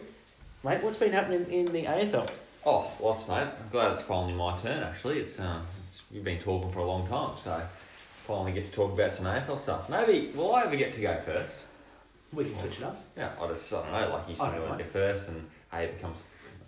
[0.63, 2.31] mate, what's been happening in the AFL?
[2.65, 3.49] Oh, lots, mate.
[3.61, 4.85] I'm glad it's finally my turn.
[4.85, 7.61] Actually, it's um, it's, we've been talking for a long time, so
[8.27, 9.89] finally get to talk about some AFL stuff.
[9.91, 11.65] Maybe will I ever get to go first?
[12.35, 12.99] We can switch it up.
[13.17, 14.15] Yeah, I just I don't know.
[14.17, 14.85] Like you said, I don't always know.
[14.85, 16.19] go first, and A becomes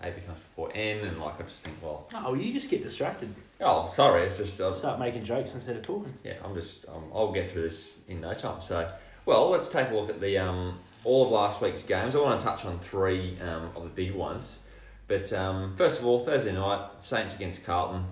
[0.02, 3.34] A becomes before N, and like I just think, well, Oh, you just get distracted.
[3.60, 6.12] oh, sorry, it's just I was, Start making jokes instead of talking.
[6.24, 8.62] yeah, I'm just um, I'll get through this in no time.
[8.62, 8.90] So,
[9.24, 12.14] well, let's take a look at the um, all of last week's games.
[12.14, 14.60] I want to touch on three um, of the big ones.
[15.08, 18.04] But um, first of all, Thursday night, Saints against Carlton.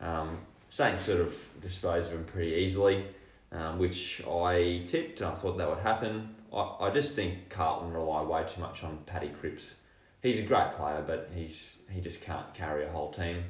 [0.00, 3.04] Um, Saints sort of disposed of them pretty easily,
[3.52, 6.34] um, which I tipped and I thought that would happen.
[6.54, 9.74] I, I just think Carlton rely way too much on Paddy Cripps.
[10.22, 13.44] He's a great player, but he's he just can't carry a whole team.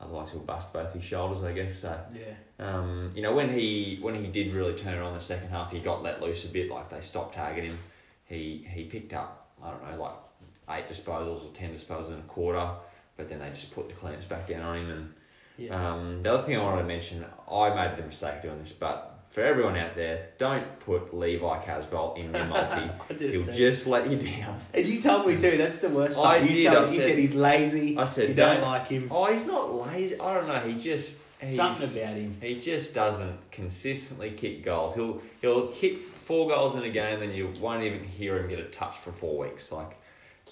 [0.00, 1.78] Otherwise, he'll bust both his shoulders, I guess.
[1.80, 2.34] So, Yeah.
[2.60, 5.72] um, you know, when he when he did really turn it on the second half,
[5.72, 6.70] he got let loose a bit.
[6.70, 7.78] Like they stopped tagging him.
[8.24, 12.22] He he picked up I don't know like eight disposals or ten disposals in a
[12.28, 12.70] quarter,
[13.16, 14.90] but then they just put the clearance back down on him.
[14.90, 15.14] And
[15.56, 15.92] Yeah.
[15.92, 19.17] um, the other thing I wanted to mention, I made the mistake doing this, but
[19.30, 22.90] for everyone out there, don't put Levi Casboult in your multi.
[23.30, 23.52] He'll too.
[23.52, 24.58] just let you down.
[24.74, 25.56] And you told me too.
[25.56, 26.38] That's the worst part.
[26.42, 27.98] I you did, told I me, you said- said he's lazy.
[27.98, 29.08] I said you don't don't- like him.
[29.10, 30.18] Oh, he's not lazy.
[30.20, 30.60] I don't know.
[30.60, 32.36] He just Something about him.
[32.40, 34.96] He just doesn't consistently kick goals.
[34.96, 38.58] He'll he'll kick four goals in a game, then you won't even hear him get
[38.58, 39.70] a touch for four weeks.
[39.70, 39.96] Like,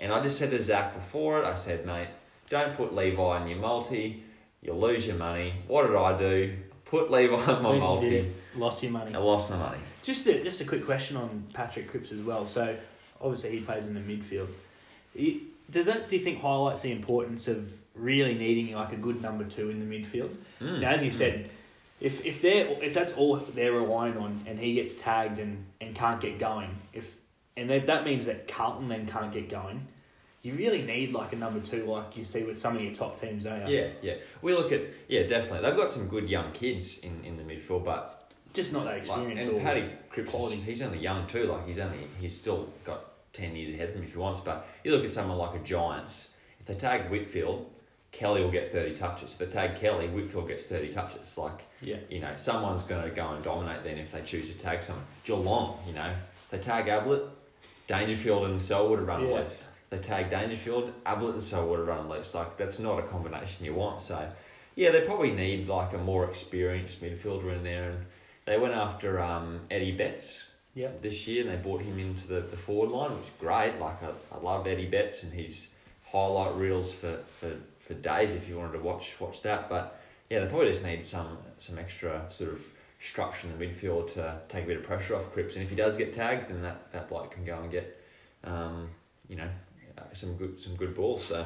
[0.01, 2.07] and I just said to Zach before it, I said, mate,
[2.51, 4.23] don't put Levi in your multi.
[4.63, 5.55] You'll lose your money.
[5.67, 6.57] What did I do?
[6.85, 8.33] Put Levi in my multi.
[8.57, 9.15] Lost your money.
[9.15, 9.79] I lost my money.
[10.03, 12.47] Just a, just a quick question on Patrick Cripps as well.
[12.47, 12.77] So
[13.21, 14.49] obviously he plays in the midfield.
[15.71, 19.45] Does that do you think highlights the importance of really needing like a good number
[19.45, 20.37] two in the midfield?
[20.61, 20.81] Mm.
[20.81, 21.51] Now, as you said,
[22.01, 25.95] if if they if that's all they're relying on, and he gets tagged and, and
[25.95, 27.17] can't get going, if
[27.57, 29.89] and if that means that Carlton then can't get going,
[30.43, 33.19] you really need like a number two, like you see with some of your top
[33.19, 33.79] teams, don't you?
[33.79, 34.15] Yeah, yeah.
[34.43, 35.69] We look at yeah, definitely.
[35.69, 38.16] They've got some good young kids in, in the midfield, but
[38.57, 39.45] just not that Like, experience.
[39.45, 40.57] and Paddy Cripps, quality.
[40.57, 41.45] he's only young too.
[41.45, 44.41] Like he's only he's still got ten years ahead of him if he wants.
[44.41, 46.35] But you look at someone like a Giants.
[46.59, 47.71] If they tag Whitfield,
[48.11, 49.33] Kelly will get thirty touches.
[49.33, 51.37] If they tag Kelly, Whitfield gets thirty touches.
[51.39, 54.59] Like yeah, you know, someone's going to go and dominate then if they choose to
[54.59, 55.05] tag someone.
[55.25, 56.09] Geelong, you know,
[56.45, 57.23] if they tag Ablett,
[57.87, 59.35] Dangerfield and Selwood would run Yeah.
[59.35, 59.69] loose.
[59.91, 62.35] They tag Dangerfield, Ablett and Selwood would run loose.
[62.35, 64.01] Like that's not a combination you want.
[64.01, 64.29] So
[64.75, 68.07] yeah, they probably need like a more experienced midfielder in there and.
[68.47, 70.89] They went after um, Eddie Betts yeah.
[71.03, 73.79] this year and they brought him into the, the forward line, which was great.
[73.81, 75.69] Like, I, I love Eddie Betts and his
[76.05, 79.69] highlight reels for, for, for days if you wanted to watch watch that.
[79.69, 82.65] But yeah, they probably just need some some extra sort of
[83.01, 85.55] structure in the midfield to take a bit of pressure off Cripps.
[85.55, 88.01] And if he does get tagged, then that, that bloke can go and get,
[88.45, 88.89] um,
[89.29, 89.49] you know,
[89.99, 91.25] uh, some good some good balls.
[91.25, 91.45] So.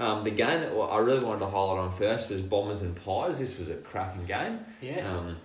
[0.00, 3.40] Um, the game that I really wanted to highlight on first was Bombers and Pies.
[3.40, 4.60] This was a cracking game.
[4.80, 5.18] Yes.
[5.18, 5.36] Um,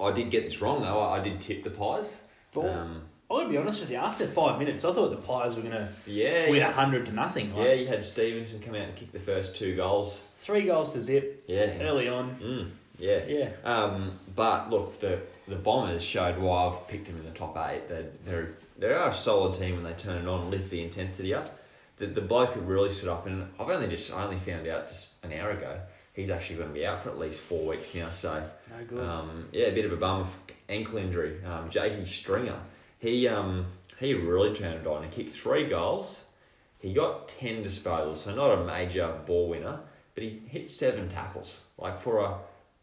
[0.00, 1.00] I did get this wrong though.
[1.00, 2.22] I I did tip the pies.
[2.52, 3.96] But Um, I'm gonna be honest with you.
[3.96, 7.54] After five minutes, I thought the Pies were gonna yeah, win hundred to nothing.
[7.54, 7.72] Like, yeah.
[7.74, 10.22] You had Stephenson come out and kick the first two goals.
[10.36, 12.36] Three goals to zip Yeah, early on.
[12.40, 13.24] mm, yeah.
[13.26, 13.48] Yeah.
[13.64, 17.88] Um, but look, the the Bombers showed why I've picked them in the top eight.
[17.88, 21.34] They're they're they are a solid team when they turn it on lift the intensity
[21.34, 21.58] up.
[21.98, 24.86] The the bloke who really stood up, and I've only just I only found out
[24.88, 25.80] just an hour ago.
[26.16, 28.10] He's actually going to be out for at least four weeks now.
[28.10, 28.42] So
[28.74, 29.04] No good.
[29.04, 30.26] Um, yeah, a bit of a bummer,
[30.68, 31.44] ankle injury.
[31.44, 32.58] Um, Jakey Stringer,
[32.98, 33.66] he um,
[34.00, 35.04] he really turned it on.
[35.04, 36.24] He kicked three goals.
[36.78, 39.80] He got ten disposals, so not a major ball winner,
[40.14, 41.60] but he hit seven tackles.
[41.76, 42.38] Like for a,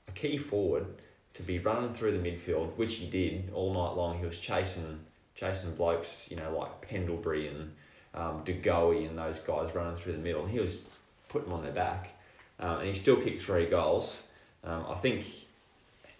[0.07, 0.85] a key forward
[1.33, 4.19] to be running through the midfield, which he did all night long.
[4.19, 4.99] He was chasing
[5.35, 7.71] chasing blokes, you know, like Pendlebury and
[8.13, 10.43] um, DeGoey and those guys running through the middle.
[10.43, 10.87] And he was
[11.29, 12.11] putting them on their back,
[12.63, 14.21] um, and he still kicked three goals.
[14.63, 15.25] Um, I think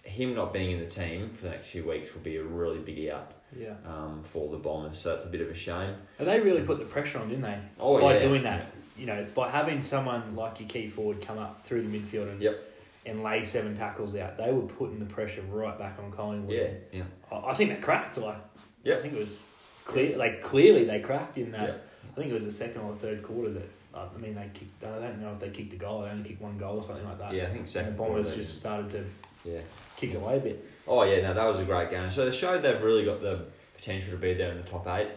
[0.03, 2.79] him not being in the team for the next few weeks will be a really
[2.79, 3.75] big out yeah.
[3.88, 4.97] um, for the Bombers.
[4.97, 5.95] So that's a bit of a shame.
[6.19, 7.58] And they really put the pressure on, didn't they?
[7.79, 11.38] Oh by yeah, doing that, you know, by having someone like your key forward come
[11.38, 12.71] up through the midfield and Yep.
[13.06, 16.53] and lay seven tackles out, they were putting the pressure right back on Collingwood.
[16.53, 18.17] Yeah, yeah, I, I think they cracked.
[18.17, 18.38] Like,
[18.84, 18.99] Yep.
[18.99, 19.39] I think it was
[19.86, 20.17] clear.
[20.17, 21.67] Like clearly they cracked in that.
[21.67, 21.89] Yep.
[22.12, 23.69] I think it was the second or third quarter that.
[23.95, 24.84] I mean, they kicked.
[24.84, 26.01] I don't know if they kicked a goal.
[26.01, 27.34] They only kicked one goal or something like that.
[27.34, 27.43] yeah.
[27.43, 29.06] I think And the Bombers just started to
[29.45, 29.60] yeah.
[29.97, 30.65] kick away a bit.
[30.88, 32.10] Oh yeah, no, that was a great game.
[32.10, 35.08] So they showed they've really got the potential to be there in the top eight.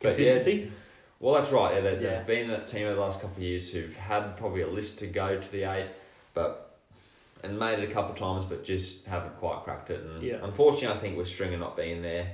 [0.00, 0.72] But yeah, Consistency.
[1.20, 1.74] well, that's right.
[1.74, 2.18] Yeah, they, Yeah.
[2.18, 4.98] they've been that team over the last couple of years who've had probably a list
[5.00, 5.88] to go to the eight,
[6.34, 6.66] but
[7.42, 10.00] and made it a couple of times, but just haven't quite cracked it.
[10.00, 10.38] And Yeah.
[10.42, 12.32] unfortunately, I think with Stringer not being there,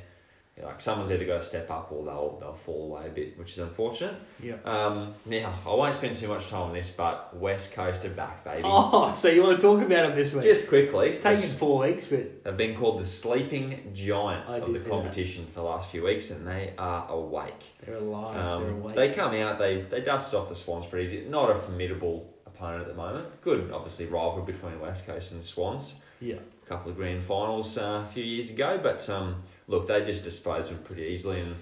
[0.57, 3.11] you know, like someone's either got to step up or they'll they'll fall away a
[3.11, 4.15] bit, which is unfortunate.
[4.43, 4.55] Yeah.
[4.65, 8.43] Um, now I won't spend too much time on this, but West Coast are back,
[8.45, 8.63] baby.
[8.65, 10.45] Oh, so you want to talk about them this week?
[10.45, 14.81] Just quickly, it's taken four weeks, but They've been called the sleeping giants of the
[14.89, 17.63] competition for the last few weeks, and they are awake.
[17.85, 18.35] they're alive.
[18.35, 18.97] they're Um, awake.
[18.97, 21.27] they come out, they they dusted off the Swans pretty easy.
[21.29, 23.43] Not a formidable opponent at the moment.
[23.43, 25.97] Good, obviously, rivalry between West Coast and Swans.
[26.21, 26.37] yeah.
[26.37, 29.37] A couple of grand finals uh, a few years ago, but um,
[29.69, 31.57] look, they just disposed of them pretty easily, and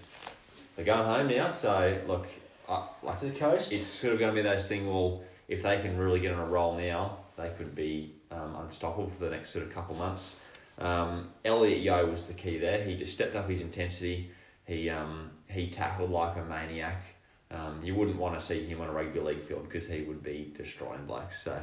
[0.77, 1.51] they're going home now.
[1.51, 2.27] So look,
[2.69, 3.73] I, like To the coast.
[3.73, 4.87] it's sort of going to be those thing.
[4.87, 9.09] Well, if they can really get on a roll now, they could be um, unstoppable
[9.11, 10.37] for the next sort of couple months.
[10.79, 12.83] Um, Elliot Yeo was the key there.
[12.83, 14.31] He just stepped up his intensity.
[14.67, 17.03] He um, he tackled like a maniac.
[17.51, 20.23] Um, you wouldn't want to see him on a rugby league field because he would
[20.25, 21.43] be destroying blacks.
[21.43, 21.57] So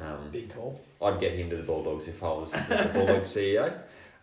[0.00, 0.80] um, Big call.
[1.02, 3.76] I'd get him to the Bulldogs if I was the Bulldogs CEO.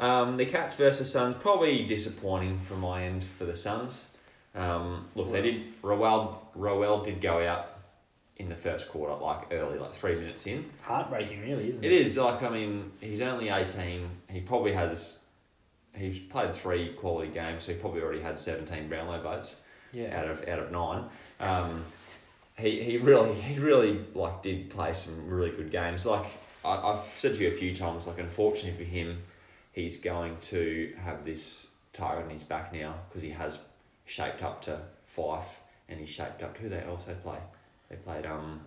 [0.03, 4.05] Um, the Cats versus Suns probably disappointing from my end for the Suns.
[4.53, 5.63] Um, look, they did.
[5.81, 7.69] Rowell Rowell did go out
[8.37, 10.65] in the first quarter, like early, like three minutes in.
[10.81, 12.01] Heartbreaking, really, isn't It it?
[12.01, 14.09] is like I mean, he's only eighteen.
[14.29, 15.19] He probably has.
[15.95, 19.61] He's played three quality games, so he probably already had seventeen Brownlow votes
[19.93, 20.19] Yeah.
[20.19, 21.05] out of out of nine.
[21.39, 21.85] Um,
[22.57, 26.05] he he really he really like did play some really good games.
[26.05, 26.25] Like
[26.65, 29.19] I, I've said to you a few times, like unfortunately for him,
[29.73, 33.59] he's going to have this target on his back now because he has
[34.05, 34.79] shaped up to
[35.15, 35.57] Fyfe
[35.89, 37.37] and he's shaped up to who they also play.
[37.89, 38.61] They played um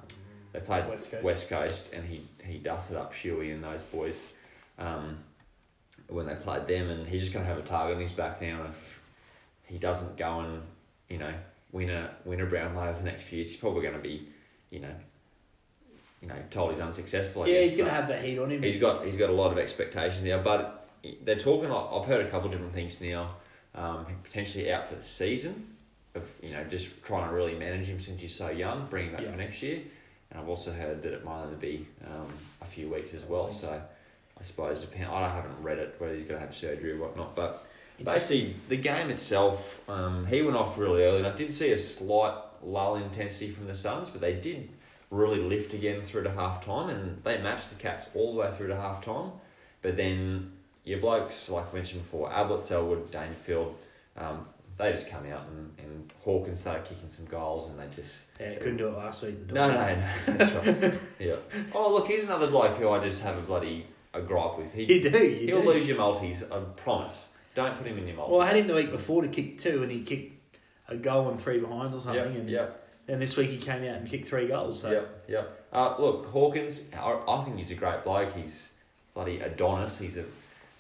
[0.53, 1.25] they played West Coast.
[1.25, 4.31] West Coast and he he dusted up Shuey and those boys.
[4.79, 5.19] Um,
[6.09, 8.41] when they played them, and he's just going to have a target on his back
[8.41, 8.61] now.
[8.61, 9.01] And if
[9.65, 10.63] he doesn't go and
[11.09, 11.33] you know
[11.73, 14.29] win a win a Brownlow over the next few years, he's probably going to be,
[14.71, 14.95] you know,
[16.21, 17.43] you know, told he's unsuccessful.
[17.43, 18.63] I yeah, guess, he's going to have that heat on him.
[18.63, 20.76] He's got he's got a lot of expectations now, but
[21.25, 21.71] they're talking.
[21.71, 23.37] I've heard a couple of different things now.
[23.75, 25.77] Um, potentially out for the season,
[26.15, 29.13] of you know just trying to really manage him since he's so young, bring him
[29.13, 29.33] back Yeah.
[29.33, 29.81] for next year.
[30.31, 32.27] And I've also heard that it might only be um,
[32.63, 33.53] a few weeks as well.
[33.53, 33.81] So
[34.39, 35.11] I suppose depend.
[35.11, 37.67] I haven't read it whether he's going to have surgery or whatnot, but
[38.03, 41.79] basically the game itself, um, he went off really early, and I did see a
[41.79, 44.71] slight lull in intensity from the Suns, but they did
[45.11, 48.51] really lift again through to half time, and they matched the Cats all the way
[48.51, 49.33] through to half time.
[49.83, 50.53] But then
[50.87, 53.77] your blokes, like I mentioned before, Ablett, Selwood, Dangerfield,
[54.17, 54.47] um,
[54.79, 58.55] they just come out and, and Hawkins started kicking some goals, and they just Yeah,
[58.55, 59.51] couldn't do it last week.
[59.53, 60.03] no, no, no,
[60.35, 60.99] that's right.
[61.19, 61.37] yeah.
[61.75, 64.73] Oh, look, here's another bloke who I just have a bloody a gripe with.
[64.73, 65.19] He, You do.
[65.19, 65.69] You he'll do.
[65.73, 66.43] lose your multis.
[66.51, 67.29] I promise.
[67.55, 68.33] Don't put him in your multis.
[68.33, 71.29] Well, I had him the week before to kick two, and he kicked a goal
[71.31, 72.23] and three behinds or something.
[72.33, 74.81] Yep, and yep, then this week he came out and kicked three goals.
[74.81, 75.67] So yep, yep.
[75.73, 78.35] Uh, look, Hawkins, I, I think he's a great bloke.
[78.37, 78.75] He's
[79.15, 79.99] bloody Adonis.
[79.99, 80.25] He's a.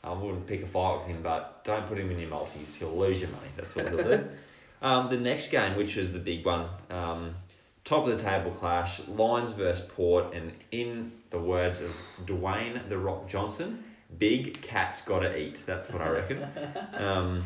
[0.07, 2.77] I wouldn't pick a fight with him, but don't put him in your multis.
[2.77, 3.49] He'll lose your money.
[3.57, 4.29] That's what he'll do.
[4.83, 7.35] Um, the next game, which was the big one, um,
[7.83, 12.99] top of the table clash, Lions versus Port, and in the words of Dwayne the
[12.99, 13.83] Rock Johnson,
[14.19, 15.65] big cats gotta eat.
[15.65, 16.47] That's what I reckon.
[16.93, 17.43] um,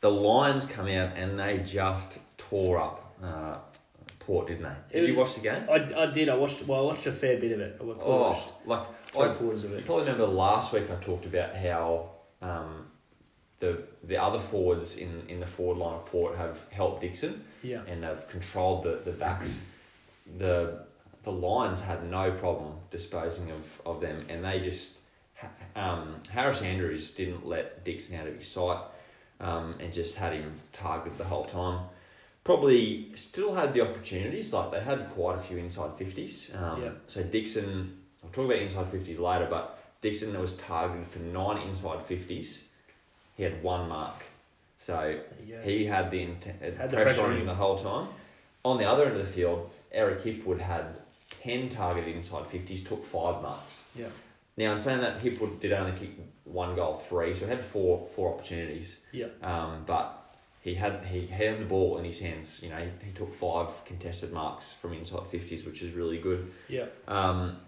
[0.00, 3.58] the Lions come out and they just tore up uh,
[4.26, 4.98] Port, didn't they?
[4.98, 5.64] It Did you was- watch the game?
[5.70, 6.28] I, I did.
[6.28, 6.66] I watched.
[6.66, 7.76] Well, I watched a fair bit of it.
[7.80, 11.26] I watched Oh, like three I, quarters of You probably remember last week I talked
[11.26, 12.10] about how
[12.42, 12.86] um,
[13.60, 17.82] the the other forwards in, in the forward line of Port have helped Dixon Yeah.
[17.86, 19.64] and have controlled the, the backs.
[20.36, 20.84] the
[21.22, 24.98] the Lions had no problem disposing of, of them, and they just
[25.74, 28.80] um, Harris Andrews didn't let Dixon out of his sight,
[29.40, 31.80] um, and just had him targeted the whole time.
[32.46, 36.54] Probably still had the opportunities, like they had quite a few inside fifties.
[36.54, 36.90] Um, Yeah.
[37.08, 42.00] So Dixon, I'll talk about inside fifties later, but Dixon was targeted for nine inside
[42.02, 42.68] fifties.
[43.36, 44.22] He had one mark,
[44.78, 45.18] so
[45.64, 47.46] he had the intent, Had the pressure, pressure on him.
[47.46, 48.10] the whole time.
[48.64, 50.84] On the other end of the field, Eric Hipwood had
[51.30, 53.88] 10 targeted inside 50s, took five marks.
[53.96, 54.06] Yeah.
[54.56, 56.10] Now, in saying that, Hipwood did only kick
[56.44, 59.00] one goal, three, so he had four four opportunities.
[59.10, 59.26] Yeah.
[59.42, 60.25] Um, but
[60.66, 62.60] he had he had the ball in his hands.
[62.60, 66.52] You know, he, he took five contested marks from inside 50s, which is really good.
[66.68, 66.86] Yeah.
[67.06, 67.58] Um,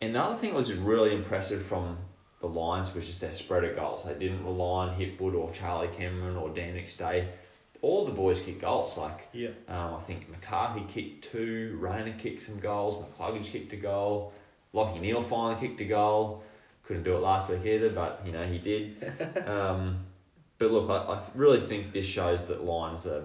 [0.00, 1.96] and the other thing that was really impressive from
[2.40, 4.04] the Lions was just their spread of goals.
[4.04, 7.28] They didn't rely on Hipwood or Charlie Cameron or Dan Day.
[7.82, 8.98] All the boys kicked goals.
[8.98, 9.50] Like Yeah.
[9.68, 14.34] um, I think McCarthy kicked two, Rayner kicked some goals, McCluggage kicked a goal,
[14.74, 16.42] Lachie Neale finally kicked a goal.
[16.82, 18.96] Couldn't do it last week either, but you know he did.
[19.46, 20.04] um,
[20.60, 23.24] but look, I, I really think this shows that Lions are,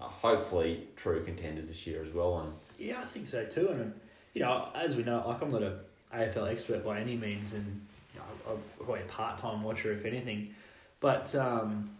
[0.00, 2.40] are hopefully true contenders this year as well.
[2.40, 3.68] And Yeah, I think so too.
[3.68, 3.92] And
[4.32, 5.74] you know, as we know, like I'm not a
[6.14, 10.06] AFL expert by any means, and you know, I'm probably a part time watcher if
[10.06, 10.54] anything.
[10.98, 11.90] But um,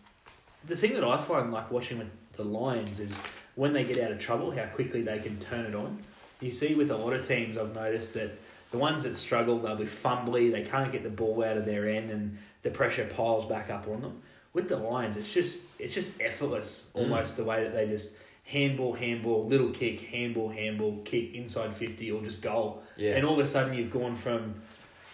[0.65, 3.15] the thing that I find like watching with the Lions is
[3.57, 5.99] when they get out of trouble, how quickly they can turn it on.
[6.41, 8.39] You see, with a lot of teams, I've noticed that
[8.71, 11.87] the ones that struggle, they'll be fumbly, they can't get the ball out of their
[11.87, 14.23] end, and the pressure piles back up on them.
[14.57, 17.01] With the Lions, it's just it's just effortless, Mm.
[17.03, 22.11] almost the way that they just handball, handball, little kick, handball, handball, kick inside fifty,
[22.11, 22.83] or just goal.
[22.97, 23.17] Yeah.
[23.17, 24.55] And all of a sudden, you've gone from,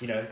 [0.01, 0.25] you know,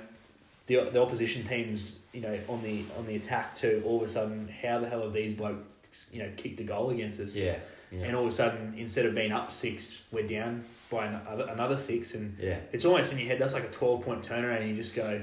[0.67, 4.09] the the opposition teams, you know, on the on the attack to all of a
[4.09, 7.37] sudden, how the hell have these blokes, you know, kicked a goal against us?
[7.37, 7.57] yeah.
[7.91, 8.05] Yeah.
[8.07, 11.77] And all of a sudden, instead of being up six, we're down by another, another
[11.77, 12.59] six, and yeah.
[12.71, 13.41] it's almost in your head.
[13.41, 15.21] That's like a twelve point turnaround, and you just go.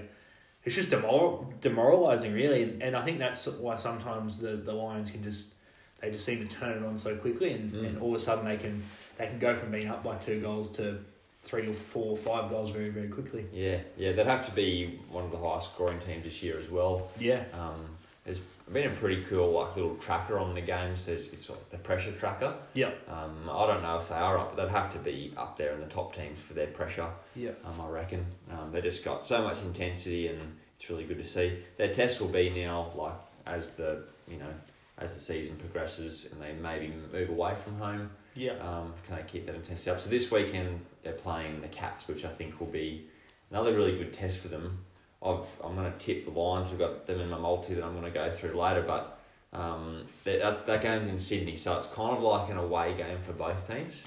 [0.68, 5.24] It's just demoral, demoralizing, really, and, I think that's why sometimes the, the Lions can
[5.24, 5.54] just
[6.02, 7.88] they just seem to turn it on so quickly, and, Mm.
[7.88, 8.84] and all of a sudden they can
[9.18, 11.00] they can go from being up by two goals to
[11.42, 13.46] three or four or five goals very very quickly.
[13.54, 16.70] Yeah, yeah, they'd have to be one of the highest scoring teams this year as
[16.70, 17.12] well.
[17.18, 17.86] Yeah, Um,
[18.28, 21.06] there's been a pretty cool like little tracker on the games.
[21.06, 22.54] There's it's like the pressure tracker.
[22.74, 25.58] yeah, Um, I don't know if they are up, but they'd have to be up
[25.58, 27.08] there in the top teams for their pressure.
[27.36, 30.40] yeah, Um, I reckon um, they just got so much intensity, and
[30.78, 31.60] it's really good to see.
[31.78, 33.14] Their test will be now like
[33.46, 34.54] as the you know
[34.98, 38.10] as the season progresses, and they maybe move away from home.
[38.36, 40.02] yeah, Um, can they keep that intensity up?
[40.02, 43.08] So this weekend they're playing the Cats, which I think will be
[43.52, 44.84] another really good test for them.
[45.24, 46.72] I've I'm going to tip the Lions.
[46.72, 49.20] I've got them in my multi that I'm going to go through later, but
[49.54, 53.18] um, that- that's that game's in Sydney, so it's kind of like an away game
[53.24, 54.06] for both teams,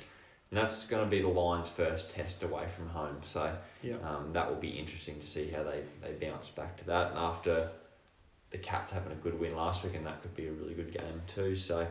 [0.51, 3.17] and that's going to be the Lions' first test away from home.
[3.25, 3.53] So
[3.83, 7.11] yeah, um, that will be interesting to see how they, they bounce back to that.
[7.11, 7.71] And after
[8.51, 10.93] the Cats having a good win last week, and that could be a really good
[10.93, 11.55] game too.
[11.57, 11.87] So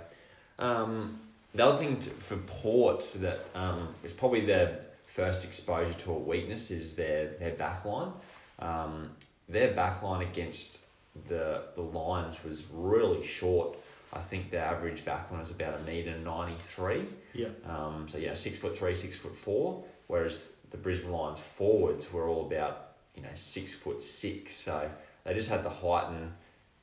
[0.60, 1.20] um,
[1.54, 6.18] the other thing to, for Port that um, is probably their first exposure to a
[6.20, 8.12] weakness is their their back line.
[8.60, 9.12] Um,
[9.48, 10.86] their back line against
[11.28, 13.78] the the Lions was really short.
[14.12, 17.06] I think the average back line was about a metre ninety three.
[17.34, 19.84] yeah, Um, so yeah, six foot three, six foot four.
[20.08, 24.56] Whereas the Brisbane Lions forwards were all about you know six foot six.
[24.56, 24.90] So
[25.24, 26.32] they just had the height and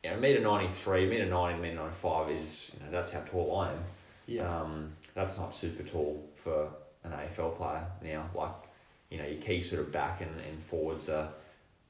[0.05, 3.21] you know meter ninety three, meter ninety, meter ninety five is you know that's how
[3.21, 3.85] tall I am.
[4.27, 6.69] yeah, Um, that's not super tall for
[7.05, 8.29] an AFL player now.
[8.35, 8.55] Like
[9.11, 11.29] you know your key sort of back and, and forwards are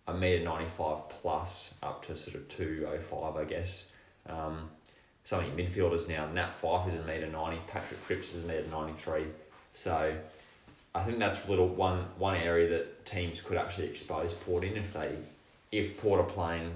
[0.09, 3.89] a meter ninety five plus up to sort of two oh five, I guess.
[4.29, 4.71] Um,
[5.25, 8.47] some of your midfielders now, Nat Fyfe is a meter ninety, Patrick Cripps is a
[8.47, 9.25] meter ninety three.
[9.73, 10.15] So
[10.95, 14.93] I think that's little one one area that teams could actually expose Port in if
[14.93, 15.17] they
[15.73, 16.71] if Port are playing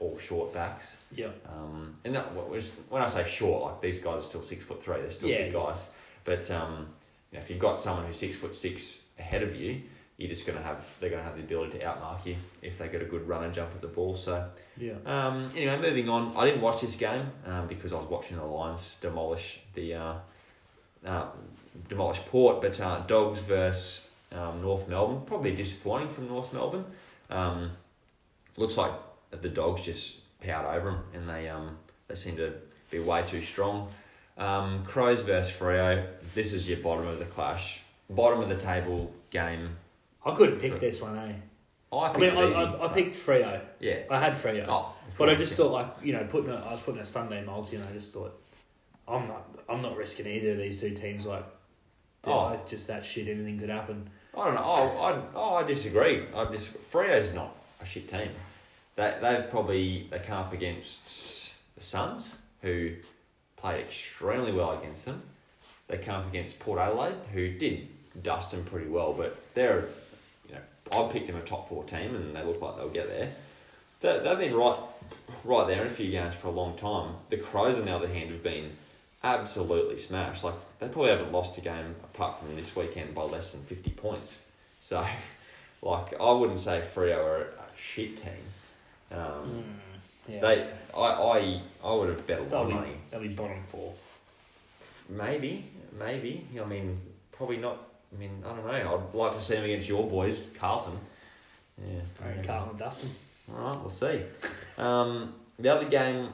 [0.00, 0.96] all short backs.
[1.14, 4.64] yeah, Um, and that was when I say short, like these guys are still six
[4.64, 4.96] foot three.
[4.96, 5.86] They're still Yeah, big guys.
[6.24, 6.88] But um,
[7.30, 9.82] you know, if you've got someone who's six foot six ahead of you,
[10.16, 13.02] you're just gonna have they're gonna have the ability to outmark you if they get
[13.02, 14.14] a good run and jump at the ball.
[14.14, 14.48] So
[14.78, 16.36] yeah, um, anyway, moving on.
[16.36, 20.14] I didn't watch this game um, because I was watching the Lions demolish the uh,
[21.04, 21.26] uh,
[21.88, 25.22] demolish Port, but uh, Dogs versus um, North Melbourne.
[25.26, 26.84] Probably disappointing from North Melbourne.
[27.30, 27.72] Um,
[28.56, 28.92] looks like
[29.30, 32.54] the Dogs just powered over them, and they um, they seem to
[32.90, 33.88] be way too strong.
[34.38, 36.06] Um, Crows versus Freo.
[36.34, 39.76] This is your bottom of the clash, bottom of the table game.
[40.24, 41.32] I couldn't pick this one, eh?
[41.92, 42.62] I I picked mean, I.
[42.62, 43.60] I, I picked Freo.
[43.80, 44.00] yeah.
[44.10, 44.66] I had Freo.
[44.68, 47.44] Oh, But I just thought, like you know, putting a, I was putting a Sunday
[47.44, 48.40] multi, and I just thought,
[49.06, 51.26] I'm not, I'm not risking either of these two teams.
[51.26, 51.44] Like,
[52.26, 52.48] Oh.
[52.50, 53.28] both just that shit.
[53.28, 54.08] Anything could happen.
[54.36, 54.62] I don't know.
[54.64, 56.24] Oh, I, oh, I disagree.
[56.34, 58.30] I dis- Freo's not a shit team.
[58.96, 62.92] They, they've probably they come up against the Suns, who
[63.56, 65.22] played extremely well against them.
[65.86, 67.88] They come up against Port Adelaide, who did
[68.22, 69.84] dust them pretty well, but they're,
[70.48, 70.60] you know,
[71.06, 73.30] I picked them a top four team, and they look like they'll get there.
[74.00, 74.78] They, they've been right,
[75.44, 77.14] right there in a few games for a long time.
[77.30, 78.72] The Crows, on the other hand, have been
[79.22, 80.44] absolutely smashed.
[80.44, 83.90] Like they probably haven't lost a game apart from this weekend by less than fifty
[83.90, 84.42] points.
[84.80, 85.04] So,
[85.82, 88.32] like I wouldn't say Freo are a shit team.
[89.10, 89.64] Um,
[90.28, 92.92] yeah, They, I, I, I would have bet a lot of money.
[93.10, 93.94] they'll be bottom four.
[95.08, 95.66] Maybe,
[95.98, 96.46] maybe.
[96.60, 96.98] I mean,
[97.32, 97.78] probably not.
[98.14, 99.04] I mean, I don't know.
[99.12, 100.98] I'd like to see them against your boys, Carlton.
[101.78, 103.10] Yeah, Carlton will dust them.
[103.52, 104.22] All right, we'll see.
[104.78, 106.28] Um, the other game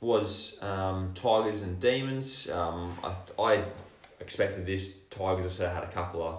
[0.00, 2.48] was um, Tigers and Demons.
[2.48, 3.64] Um, I, I
[4.20, 5.00] expected this.
[5.10, 6.38] Tigers have sort had a couple of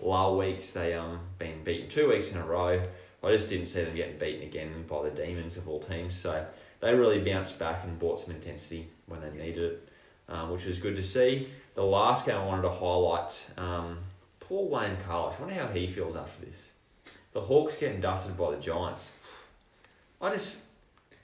[0.00, 0.72] low weeks.
[0.72, 2.82] They um been beaten two weeks in a row.
[3.22, 6.16] I just didn't see them getting beaten again by the Demons of all teams.
[6.16, 6.46] So
[6.80, 9.88] they really bounced back and brought some intensity when they needed it,
[10.28, 11.48] um, which was good to see.
[11.74, 13.98] The last game I wanted to highlight, um,
[14.48, 15.34] poor Wayne Carlos.
[15.38, 16.70] I wonder how he feels after this.
[17.32, 19.12] the Hawks getting dusted by the Giants.
[20.20, 20.64] I just,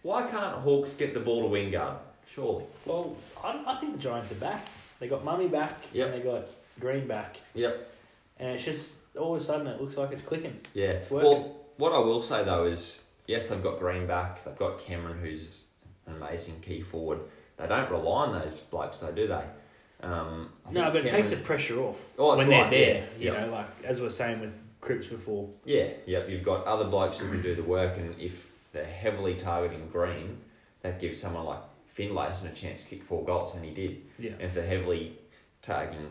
[0.03, 1.97] why can't Hawks get the ball to Wingard?
[2.27, 2.65] Surely.
[2.85, 4.67] Well, I, I think the Giants are back.
[5.01, 6.07] They got Mummy back Yep.
[6.13, 6.49] and they got
[6.81, 7.37] Greene back.
[7.55, 7.91] Yep.
[8.39, 10.59] And it's just all of a sudden it looks like it's clicking.
[10.75, 10.87] Yeah.
[10.89, 11.31] It's working.
[11.31, 14.45] Well, what I will say though is, yes, they've got Greene back.
[14.45, 15.65] They've got Cameron, who's
[16.07, 17.21] an amazing key forward.
[17.57, 19.45] They don't rely on those blokes, though, do they?
[20.05, 22.95] Um, No, but it takes the pressure off Oh, when they're there.
[23.19, 23.19] yeah.
[23.19, 23.41] You Yep.
[23.47, 25.49] know, like as we were saying with Cripps before.
[25.65, 26.29] Yeah, yep.
[26.29, 30.39] You've got other blokes who can do the work, and if they're heavily targeting Greene,
[30.83, 31.61] that gives someone like
[31.97, 34.03] Finlayson a chance to kick four goals, and he did.
[34.19, 34.33] Yeah.
[34.33, 35.17] And if they're heavily
[35.63, 36.09] targeting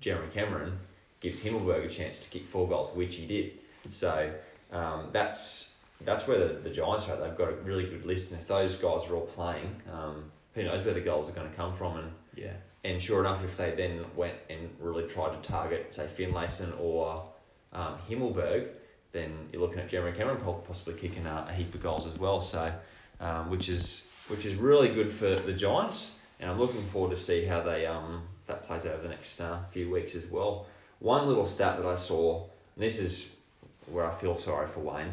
[0.00, 0.78] Jeremy Cameron,
[1.18, 3.52] gives Himmelberg a chance to kick four goals, which he did.
[3.90, 4.30] So
[4.70, 7.16] um, that's that's where the, the Giants are.
[7.16, 10.62] They've got a really good list, and if those guys are all playing, um, who
[10.62, 11.96] knows where the goals are going to come from?
[11.96, 12.52] And Yeah.
[12.86, 17.28] And sure enough, if they then went and really tried to target, say, Finlayson or
[17.72, 18.68] um, Himmelberg,
[19.10, 22.40] then you're looking at Jeremy Cameron possibly kicking a, a heap of goals as well.
[22.40, 22.72] So,
[23.20, 27.20] um, which is which is really good for the Giants, and I'm looking forward to
[27.20, 30.66] see how they um, that plays out over the next uh, few weeks as well.
[31.00, 32.44] One little stat that I saw,
[32.76, 33.36] and this is
[33.90, 35.12] where I feel sorry for Wayne,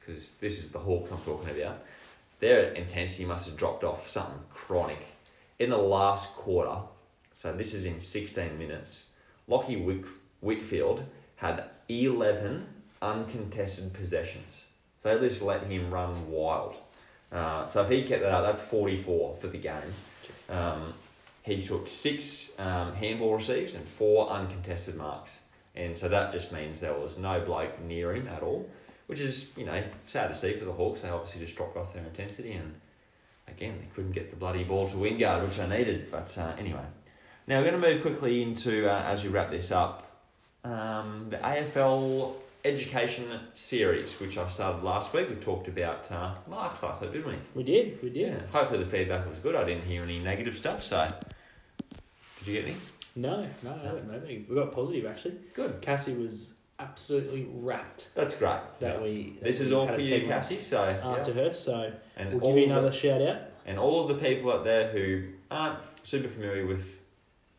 [0.00, 1.84] because this is the Hawks I'm talking about.
[2.40, 5.11] Their intensity must have dropped off something chronic
[5.62, 6.76] in the last quarter,
[7.34, 9.06] so this is in 16 minutes,
[9.48, 10.06] Lachie Whit-
[10.40, 11.04] Whitfield
[11.36, 12.66] had 11
[13.00, 14.66] uncontested possessions.
[14.98, 16.76] So they just let him run wild.
[17.30, 19.94] Uh, so if he kept that up, that's 44 for the game.
[20.48, 20.94] Um,
[21.42, 25.42] he took six um, handball receives and four uncontested marks.
[25.76, 28.68] And so that just means there was no bloke near him at all,
[29.06, 31.02] which is, you know, sad to see for the Hawks.
[31.02, 32.74] They obviously just dropped off their intensity and
[33.56, 36.10] again, they couldn't get the bloody ball to Wingard, which I needed.
[36.10, 36.84] But uh, anyway,
[37.46, 40.08] now we're going to move quickly into, uh, as we wrap this up,
[40.64, 42.34] um, the AFL
[42.64, 45.28] Education Series, which I started last week.
[45.28, 47.34] We talked about uh, marks last week, didn't we?
[47.54, 48.02] We did.
[48.02, 48.40] We did.
[48.52, 49.56] Hopefully the feedback was good.
[49.56, 51.08] I didn't hear any negative stuff, so.
[52.38, 52.76] Did you get any?
[53.14, 54.20] No, no, I don't know.
[54.24, 55.34] We got positive actually.
[55.54, 55.82] Good.
[55.82, 58.08] Cassie was absolutely wrapped.
[58.14, 58.60] That's great.
[58.80, 59.34] that we.
[59.40, 60.58] that This is all for you, Cassie.
[60.58, 61.44] So, After yeah.
[61.44, 63.38] her, so and we'll all give you the- another shout out.
[63.64, 67.00] And all of the people out there who aren't super familiar with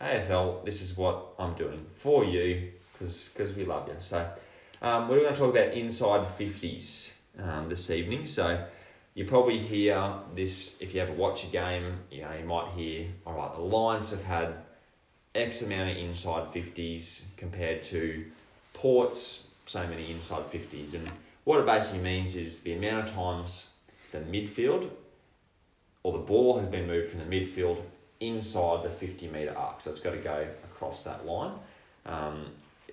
[0.01, 3.95] AFL, this is what I'm doing for you because we love you.
[3.99, 4.29] So,
[4.81, 8.25] um, we're going to talk about inside 50s um, this evening.
[8.25, 8.65] So,
[9.13, 13.07] you probably hear this if you ever watch a game, you know, you might hear,
[13.25, 14.55] all right, the Lions have had
[15.35, 18.25] X amount of inside 50s compared to
[18.73, 20.93] Ports, so many inside 50s.
[20.93, 21.09] And
[21.43, 23.73] what it basically means is the amount of times
[24.11, 24.89] the midfield
[26.03, 27.81] or the ball has been moved from the midfield
[28.19, 29.81] inside the 50 metre arc.
[29.81, 31.53] So it's got to go across that line.
[32.05, 32.47] Um,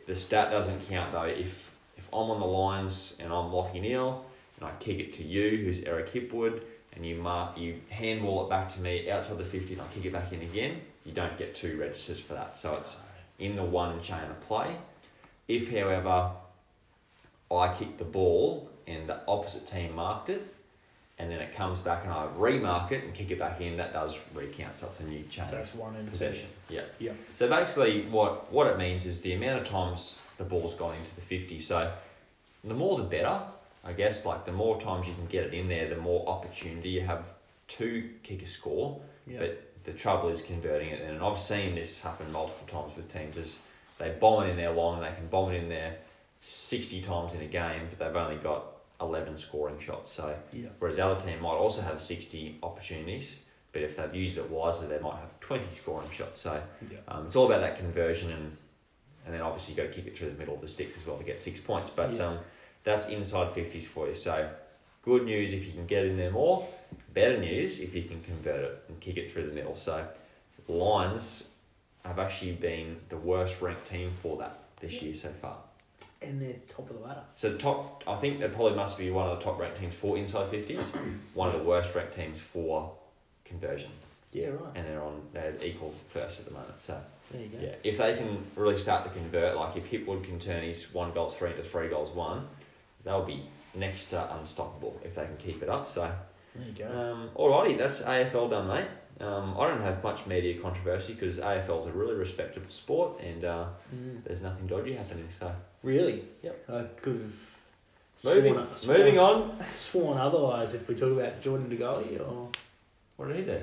[0.06, 4.24] the stat doesn't count though if, if I'm on the lines and I'm Lachie Neale
[4.58, 6.62] and I kick it to you, who's Eric Hipwood,
[6.92, 10.04] and you mark you handball it back to me outside the 50 and I kick
[10.04, 12.56] it back in again, you don't get two registers for that.
[12.56, 12.96] So it's
[13.38, 14.76] in the one chain of play.
[15.50, 16.30] If, however,
[17.50, 20.54] I kick the ball and the opposite team marked it,
[21.18, 23.92] and then it comes back and I remark it and kick it back in, that
[23.92, 24.78] does recount.
[24.78, 26.10] So it's a new chain That's one two.
[26.10, 26.48] possession.
[26.68, 26.82] Yeah.
[26.98, 27.12] Yeah.
[27.34, 31.14] So basically, what what it means is the amount of times the ball's gone into
[31.14, 31.58] the fifty.
[31.58, 31.92] So
[32.64, 33.40] the more the better,
[33.84, 34.24] I guess.
[34.24, 37.24] Like the more times you can get it in there, the more opportunity you have
[37.78, 39.00] to kick a score.
[39.26, 39.40] Yeah.
[39.40, 39.52] But
[39.84, 43.36] the trouble is converting it, and I've seen this happen multiple times with teams.
[43.36, 43.60] Is
[44.00, 45.96] they bomb it in there long, and they can bomb it in there
[46.40, 48.64] sixty times in a game, but they've only got
[49.00, 50.10] eleven scoring shots.
[50.10, 50.68] So yeah.
[50.78, 53.40] whereas the other team might also have sixty opportunities,
[53.72, 56.40] but if they've used it wisely, they might have twenty scoring shots.
[56.40, 56.98] So Yeah.
[57.08, 58.56] um, it's all about that conversion, and
[59.26, 61.06] and then obviously you got to kick it through the middle of the sticks as
[61.06, 61.90] well to get six points.
[61.90, 62.26] But Yeah.
[62.28, 62.38] um,
[62.84, 64.14] that's inside fifties for you.
[64.14, 64.48] So
[65.02, 66.66] good news if you can get in there more.
[67.12, 69.76] Better news if you can convert it and kick it through the middle.
[69.76, 70.06] So
[70.68, 71.49] Lions
[72.04, 75.56] have actually been the worst ranked team for that this year so far.
[76.22, 77.22] And they're top of the ladder.
[77.36, 80.16] So top, I think that probably must be one of the top ranked teams for
[80.18, 80.94] inside fifties.
[81.34, 82.92] one of the worst ranked teams for
[83.44, 83.90] conversion,
[84.32, 84.72] Yeah, right.
[84.76, 86.78] and they're on they're equal first at the moment.
[86.80, 87.58] So There you go.
[87.60, 91.12] yeah, if they can really start to convert, like if Hipwood can turn his one
[91.12, 92.46] goals three into three goals one,
[93.04, 93.42] they'll be
[93.74, 95.90] next to unstoppable if they can keep it up.
[95.90, 96.10] So
[96.54, 96.86] There you go.
[97.12, 98.88] um, alrighty, that's AFL done, mate.
[99.20, 103.44] Um, I don't have much media controversy because AFL is a really respectable sport and
[103.44, 104.24] uh, Mm.
[104.24, 105.28] there's nothing dodgy happening.
[105.30, 105.52] So
[105.82, 106.24] Really?
[106.42, 106.64] Yep.
[106.70, 108.34] I could have.
[108.34, 109.64] moving, sworn- sworn- moving on.
[109.72, 112.48] Sworn otherwise if we talk about Jordan De Goey or.
[113.16, 113.60] What did he do?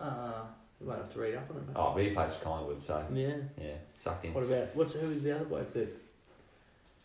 [0.00, 0.42] Uh,
[0.80, 1.62] we might have to read up on it.
[1.76, 3.36] Oh, but he plays Collingwood, so Yeah.
[3.60, 4.34] yeah, sucked in.
[4.34, 5.88] What about what's who was the other bloke that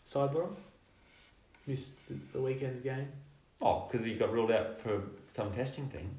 [0.04, 0.54] Sidebottom?
[1.68, 3.06] missed the, the weekend's game?
[3.62, 5.02] Oh, because he got ruled out for
[5.32, 6.10] some testing thing.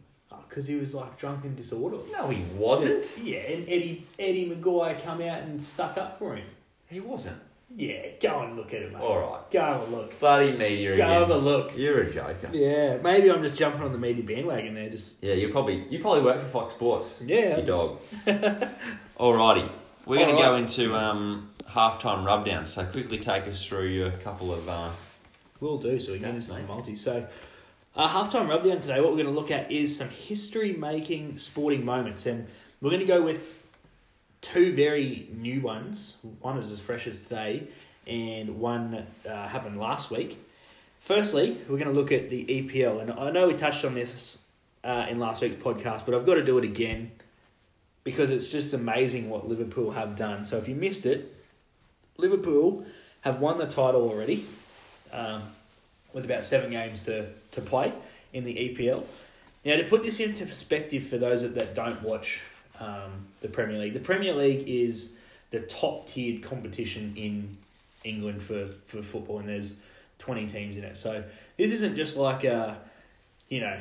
[0.50, 2.12] Because he was like drunk and disorderly.
[2.12, 3.06] No, he wasn't.
[3.24, 6.48] Yeah, and Eddie Eddie McGuire come out and stuck up for him.
[6.88, 7.38] He wasn't.
[7.78, 9.00] Yeah, go and look at it, mate.
[9.00, 9.52] All right.
[9.52, 10.20] Go have a look.
[10.20, 11.10] Bloody media Go again.
[11.12, 11.78] have a look.
[11.78, 12.50] You're a joker.
[12.52, 14.90] Yeah, maybe I'm just jumping on the media bandwagon there.
[14.90, 17.22] Just Yeah, you probably you probably work for Fox Sports.
[17.24, 17.98] yeah, You dog.
[19.20, 19.70] Alrighty.
[20.06, 22.68] We're going to go into um, halftime rubdowns.
[22.68, 24.68] So quickly take us through your couple of.
[24.68, 24.90] Uh,
[25.60, 26.96] We'll do, so we Stats, into some multi.
[26.96, 27.28] So,
[27.96, 31.84] uh, halftime rubdown today, what we're going to look at is some history making sporting
[31.84, 32.26] moments.
[32.26, 32.48] And
[32.82, 33.64] we're going to go with
[34.42, 36.18] two very new ones.
[36.42, 37.68] One is as fresh as today,
[38.08, 40.38] and one uh, happened last week.
[41.00, 43.02] Firstly, we're going to look at the EPL.
[43.02, 44.44] And I know we touched on this
[44.84, 47.12] uh, in last week's podcast, but I've got to do it again
[48.04, 50.46] because it's just amazing what Liverpool have done.
[50.46, 51.36] So, if you missed it,
[52.18, 52.86] Liverpool
[53.22, 54.46] have won the title already
[55.12, 55.44] um,
[56.14, 57.94] with about seven games to, to play
[58.34, 59.06] in the EPL.
[59.66, 62.40] Now, to put this into perspective for those that, that don't watch
[62.80, 65.18] um, the Premier League, the Premier League is
[65.52, 67.58] the top tiered competition in
[68.04, 69.78] England for, for football, and there's
[70.20, 70.96] 20 teams in it.
[70.96, 71.24] So,
[71.58, 72.78] this isn't just like a,
[73.50, 73.78] you know,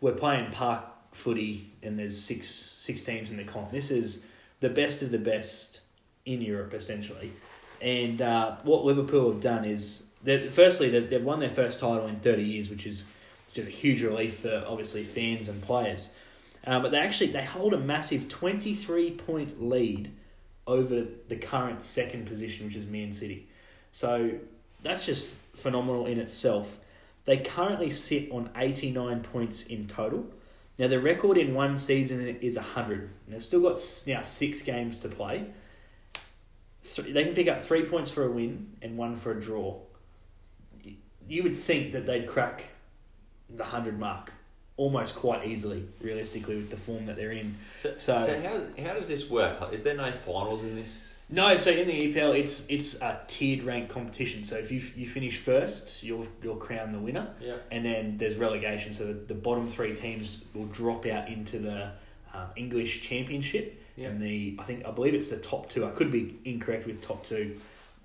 [0.00, 3.70] we're playing park footy and there's six six teams in the comp.
[3.70, 4.24] This is
[4.60, 5.80] the best of the best
[6.26, 7.32] in Europe, essentially.
[7.80, 12.20] And uh, what Liverpool have done is, firstly, they've, they've won their first title in
[12.20, 13.04] 30 years, which is
[13.52, 16.10] just a huge relief for obviously fans and players.
[16.66, 20.12] Uh, but they actually they hold a massive 23 point lead
[20.66, 23.48] over the current second position, which is Man City.
[23.90, 24.32] So
[24.82, 26.78] that's just phenomenal in itself.
[27.24, 30.26] They currently sit on 89 points in total.
[30.78, 33.00] Now, the record in one season is 100.
[33.00, 35.46] And they've still got now six games to play.
[36.82, 39.78] Th- They can pick up three points for a win and one for a draw.
[41.28, 42.64] You would think that they'd crack
[43.48, 44.32] the 100 mark
[44.76, 47.54] almost quite easily, realistically, with the form that they're in.
[47.78, 49.72] so, So- so, how, how does this work?
[49.72, 51.08] Is there no finals in this?
[51.28, 54.44] No, so in the EPL, it's it's a tiered rank competition.
[54.44, 57.28] So if you you finish first, you'll you'll crown the winner.
[57.40, 57.56] Yeah.
[57.70, 58.92] and then there's relegation.
[58.92, 61.92] So the, the bottom three teams will drop out into the
[62.34, 64.08] um, English Championship, Yeah.
[64.08, 65.86] and the I think I believe it's the top two.
[65.86, 67.58] I could be incorrect with top two,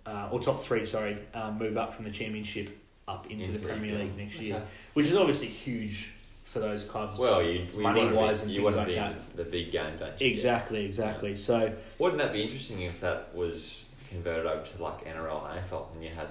[0.06, 0.86] uh, or top three.
[0.86, 2.70] Sorry, um, move up from the Championship
[3.08, 3.98] up into, Into the Premier.
[3.98, 4.66] League next year, Okay.
[4.94, 6.10] which is obviously huge
[6.46, 7.20] for those clubs.
[7.20, 9.38] Well, you, you money wise, be, and you things want to like be that.
[9.38, 10.28] the big game, don't you?
[10.28, 11.36] exactly, exactly.
[11.36, 15.94] So Wouldn't that be interesting if that was converted over to like NRL and AFL
[15.94, 16.28] and you had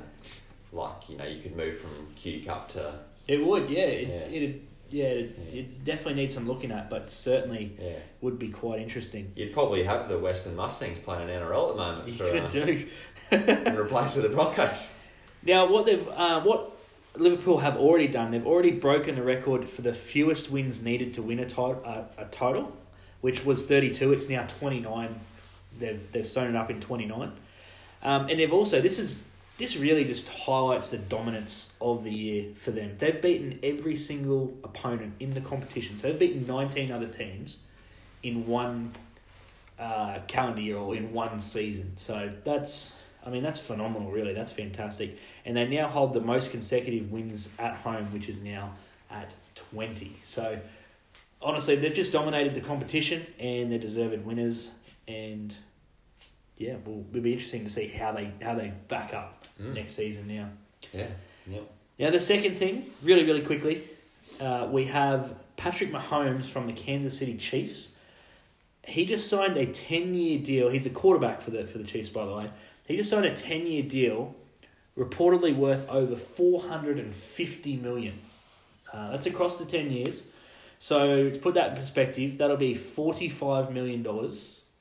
[0.73, 2.93] like, you know, you could move from Q Cup to.
[3.29, 4.37] it would, yeah, it, Yeah.
[4.37, 4.61] it'd.
[4.89, 5.61] Yeah, it, Yeah.
[5.61, 7.95] it definitely needs some looking at, but certainly Yeah.
[8.21, 9.33] would be quite interesting.
[9.35, 12.43] You'd probably have the Western Mustangs playing an NRL at the moment You for, could
[12.45, 12.87] uh, do.
[13.67, 14.91] in replace of the Broncos.
[15.47, 16.73] Now, what they've uh, what
[17.15, 21.23] Liverpool have already done, they've already broken the record for the fewest wins needed to
[21.23, 22.77] win a, title, uh, a total,
[23.21, 24.13] which was thirty two.
[24.13, 25.21] It's now twenty nine.
[25.79, 27.33] They've they've sewn it up in twenty nine,
[28.03, 32.53] um, and they've also this is this really just highlights the dominance of the year
[32.57, 32.97] for them.
[32.99, 35.97] They've beaten every single opponent in the competition.
[35.97, 37.59] So they've beaten nineteen other teams
[38.23, 38.93] in one
[39.79, 41.93] uh, calendar year or in one season.
[41.97, 44.33] So that's, I mean, that's phenomenal, really.
[44.33, 45.19] That's fantastic.
[45.47, 48.75] And they now hold the most consecutive wins at home, which is now
[49.11, 50.17] at 20.
[50.25, 50.59] So
[51.41, 54.75] honestly, they've just dominated the competition and they're deserved winners.
[55.09, 55.55] And
[56.59, 59.75] yeah, well, it'll be interesting to see how they how they back up Mm.
[59.75, 60.51] next season now.
[60.93, 61.07] Yeah.
[61.47, 61.61] Yeah.
[61.99, 63.85] Now, the second thing, really, really quickly,
[64.39, 67.95] uh, we have Patrick Mahomes from the Kansas City Chiefs.
[68.85, 70.69] He just signed a 10 year deal.
[70.69, 72.51] He's a quarterback for the, for the Chiefs, by the way.
[72.87, 74.35] He just signed a 10 year deal,
[74.97, 78.19] reportedly worth over 450 million.
[78.93, 80.31] Uh, that's across the 10 years.
[80.79, 84.05] So, to put that in perspective, that'll be $45 million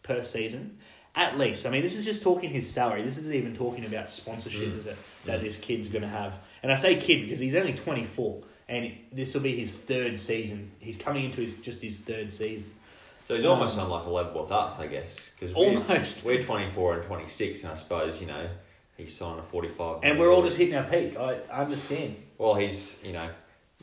[0.04, 0.78] per season.
[1.18, 1.66] At least.
[1.66, 3.02] I mean, this is just talking his salary.
[3.02, 4.78] This isn't even talking about sponsorship Mm.
[4.78, 5.44] is it, that Mm.
[5.44, 6.38] this kid's going to have.
[6.62, 10.72] And I say kid because he's only 24 and this will be his third season.
[10.80, 12.70] He's coming into his just his third season.
[13.24, 16.26] So he's almost on like a level with us, I guess, because Almost.
[16.26, 18.48] we're, we're 24 and 26, and I suppose, you know,
[18.98, 20.00] he's signed a 45.
[20.04, 21.18] And we're all just hitting our peak.
[21.18, 22.16] I understand.
[22.38, 23.30] Well, he's, you know,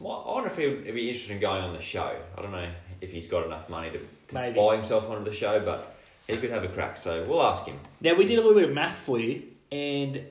[0.01, 2.17] I wonder if he'd be interested in going on the show.
[2.37, 2.69] I don't know
[3.01, 5.97] if he's got enough money to, to buy himself onto the show, but
[6.27, 6.97] he could have a crack.
[6.97, 7.79] So we'll ask him.
[8.01, 9.43] Now, we did a little bit of math for you.
[9.71, 10.27] And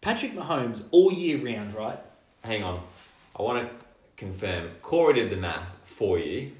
[0.00, 1.98] Patrick Mahomes, all year round, right?
[2.42, 2.82] Hang on.
[3.38, 3.74] I want to
[4.16, 4.70] confirm.
[4.82, 6.52] Corey did the math for you.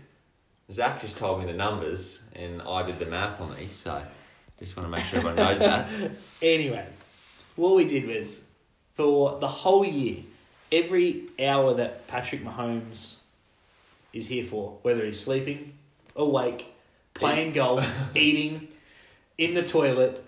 [0.72, 3.72] Zach just told me the numbers, and I did the math on these.
[3.72, 4.02] So
[4.58, 5.88] just want to make sure everyone knows that.
[6.42, 6.86] Anyway,
[7.56, 8.48] what we did was
[8.94, 10.22] for the whole year,
[10.70, 13.18] every hour that Patrick Mahomes
[14.12, 15.74] is here for, whether he's sleeping,
[16.16, 16.72] awake,
[17.14, 18.68] playing golf, eating,
[19.36, 20.24] in the toilet,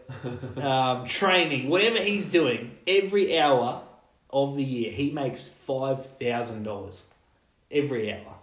[0.56, 3.82] um, training, whatever he's doing, every hour
[4.30, 7.06] of the year he makes five thousand dollars
[7.70, 8.34] every hour.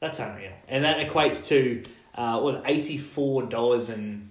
[0.00, 1.82] That's unreal, and that equates to
[2.14, 4.30] uh, what eighty four dollars and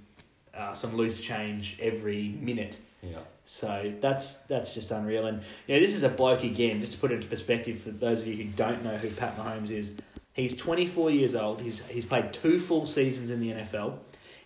[0.56, 2.78] uh, some loose change every minute.
[3.04, 3.20] Yeah.
[3.46, 5.26] So that's that's just unreal.
[5.26, 7.92] And you know, this is a bloke again, just to put it into perspective for
[7.92, 9.96] those of you who don't know who Pat Mahomes is.
[10.34, 11.62] He's twenty four years old.
[11.62, 13.98] He's he's played two full seasons in the NFL.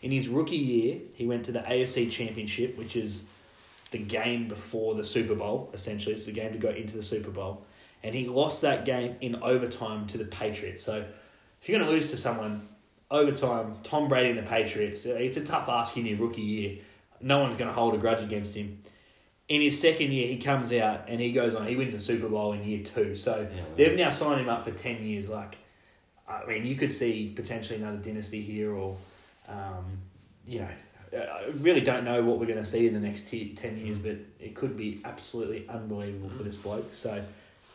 [0.01, 3.25] In his rookie year, he went to the AFC Championship, which is
[3.91, 5.69] the game before the Super Bowl.
[5.73, 7.65] Essentially, it's the game to go into the Super Bowl,
[8.03, 10.83] and he lost that game in overtime to the Patriots.
[10.83, 11.05] So,
[11.61, 12.67] if you're going to lose to someone
[13.09, 16.77] overtime, Tom Brady and the Patriots, it's a tough ask in your rookie year.
[17.21, 18.81] No one's going to hold a grudge against him.
[19.49, 21.67] In his second year, he comes out and he goes on.
[21.67, 23.15] He wins a Super Bowl in year two.
[23.15, 25.29] So Yeah, they've now signed him up for ten years.
[25.29, 25.57] Like,
[26.27, 28.97] I mean, you could see potentially another dynasty here, or
[29.47, 29.99] um,
[30.45, 30.67] you know,
[31.13, 33.97] I really don't know what we're going to see in the next t- 10 years,
[33.97, 36.93] but it could be absolutely unbelievable for this bloke.
[36.93, 37.23] So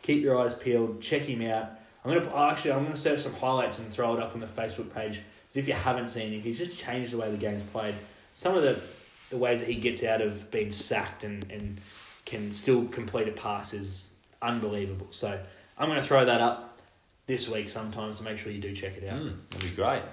[0.01, 1.71] keep your eyes peeled, check him out.
[2.05, 4.41] I'm going to actually I'm going to search some highlights and throw it up on
[4.41, 5.21] the Facebook page.
[5.49, 7.95] As if you haven't seen him, he's just changed the way the game's played.
[8.35, 8.79] Some of the
[9.33, 11.81] the ways that he gets out of being sacked and, and
[12.23, 14.13] can still complete a pass is
[14.43, 15.07] unbelievable.
[15.09, 15.39] So
[15.75, 16.77] I'm going to throw that up
[17.25, 19.19] this week sometimes to make sure you do check it out.
[19.19, 20.03] Mm, that'd be great.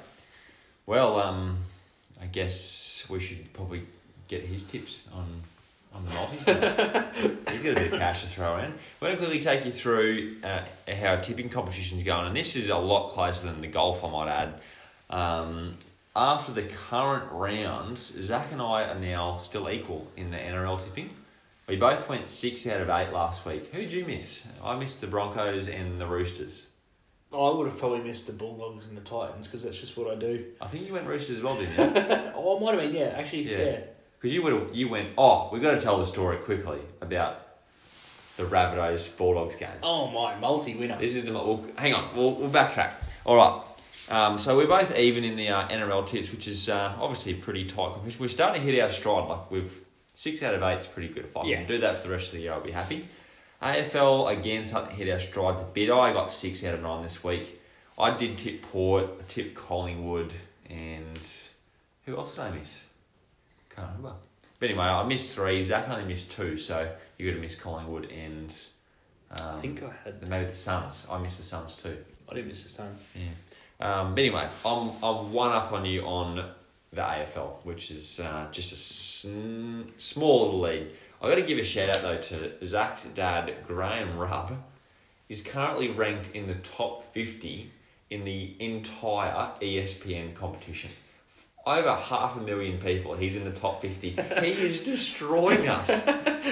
[0.86, 1.58] Well, um,
[2.18, 3.82] I guess we should probably
[4.26, 5.42] get his tips on
[5.92, 6.44] on the multis.
[7.50, 8.72] He's got a bit of cash to throw in.
[9.00, 10.60] We're going to quickly take you through uh,
[10.94, 14.28] how tipping competition's going, and this is a lot closer than the golf, I might
[14.28, 14.54] add.
[15.10, 15.74] Um,
[16.16, 21.10] after the current rounds, Zach and I are now still equal in the NRL tipping.
[21.68, 23.66] We both went six out of eight last week.
[23.72, 24.44] Who'd you miss?
[24.64, 26.68] I missed the Broncos and the Roosters.
[27.32, 30.16] I would have probably missed the Bulldogs and the Titans because that's just what I
[30.16, 30.46] do.
[30.60, 32.32] I think you went Roosters as well, didn't you?
[32.34, 33.58] oh, I might have been, yeah, actually, Yeah.
[33.58, 33.80] yeah.
[34.20, 35.10] Because you would you went.
[35.16, 37.40] Oh, we've got to tell the story quickly about
[38.36, 39.70] the Rabbitohs Bulldogs game.
[39.82, 40.98] Oh my, multi winner.
[40.98, 41.32] This is the.
[41.32, 42.90] We'll, hang on, we'll, we'll backtrack.
[43.24, 43.62] All right.
[44.10, 47.64] Um, so we're both even in the uh, NRL tips, which is uh, obviously pretty
[47.64, 48.20] tight competition.
[48.20, 49.28] We're starting to hit our stride.
[49.28, 49.84] Like we've
[50.14, 51.26] six out of eight is pretty good.
[51.26, 51.56] If I Yeah.
[51.58, 53.08] can do that for the rest of the year, I'll be happy.
[53.62, 55.90] AFL again starting to hit our strides a bit.
[55.90, 57.60] I got six out of nine this week.
[57.98, 60.32] I did tip Port, I tipped Collingwood,
[60.68, 61.18] and
[62.06, 62.86] who else did I miss?
[63.76, 64.14] Can't remember.
[64.58, 65.60] But anyway, I missed three.
[65.60, 68.52] Zach only missed two, so you got to miss Collingwood and
[69.32, 70.26] um, I think I had.
[70.28, 71.06] maybe the Suns.
[71.10, 71.96] I missed the Suns too.
[72.30, 73.00] I didn't miss the Suns.
[73.14, 73.22] Yeah.
[73.80, 76.36] Um, but anyway, I'm I'm one up on you on
[76.92, 80.90] the AFL, which is uh, just a sn- small little lead.
[81.22, 84.62] I got to give a shout out though to Zach's dad, Graham Rubb.
[85.28, 87.70] Is currently ranked in the top fifty
[88.10, 90.90] in the entire ESPN competition.
[91.64, 94.10] Over half a million people, he's in the top 50.
[94.10, 94.16] He
[94.52, 96.04] is destroying us.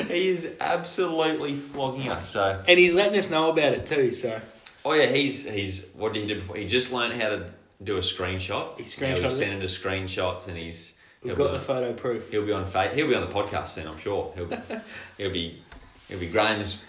[0.06, 2.28] He is absolutely flogging us.
[2.28, 4.40] So, And he's letting us know about it too, so.
[4.84, 6.56] Oh yeah, he's he's what did he do before?
[6.56, 7.50] He just learned how to
[7.82, 8.76] do a screenshot.
[8.76, 11.92] He Now screenshotted he's sending us screenshots, and he's We've he'll got be the photo
[11.92, 12.30] proof.
[12.30, 13.86] he'll be on fa- he'll be on the podcast soon.
[13.88, 14.48] I'm sure he'll
[15.18, 15.62] he'll be
[16.08, 16.84] he'll be Graham's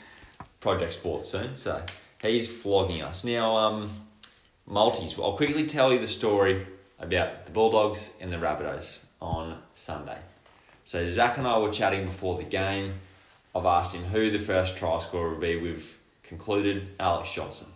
[0.59, 1.55] Project Sports soon.
[1.55, 1.81] So
[2.21, 3.55] he's flogging us now.
[3.57, 3.89] Um,
[4.67, 5.17] multis.
[5.17, 6.67] I'll quickly tell you the story
[6.99, 10.17] about the Bulldogs and the Rabbitohs on Sunday.
[10.83, 12.95] So Zach and I were chatting before the game.
[13.55, 15.55] I've asked him who the first try scorer would be.
[15.55, 17.69] We've concluded Alex Johnston.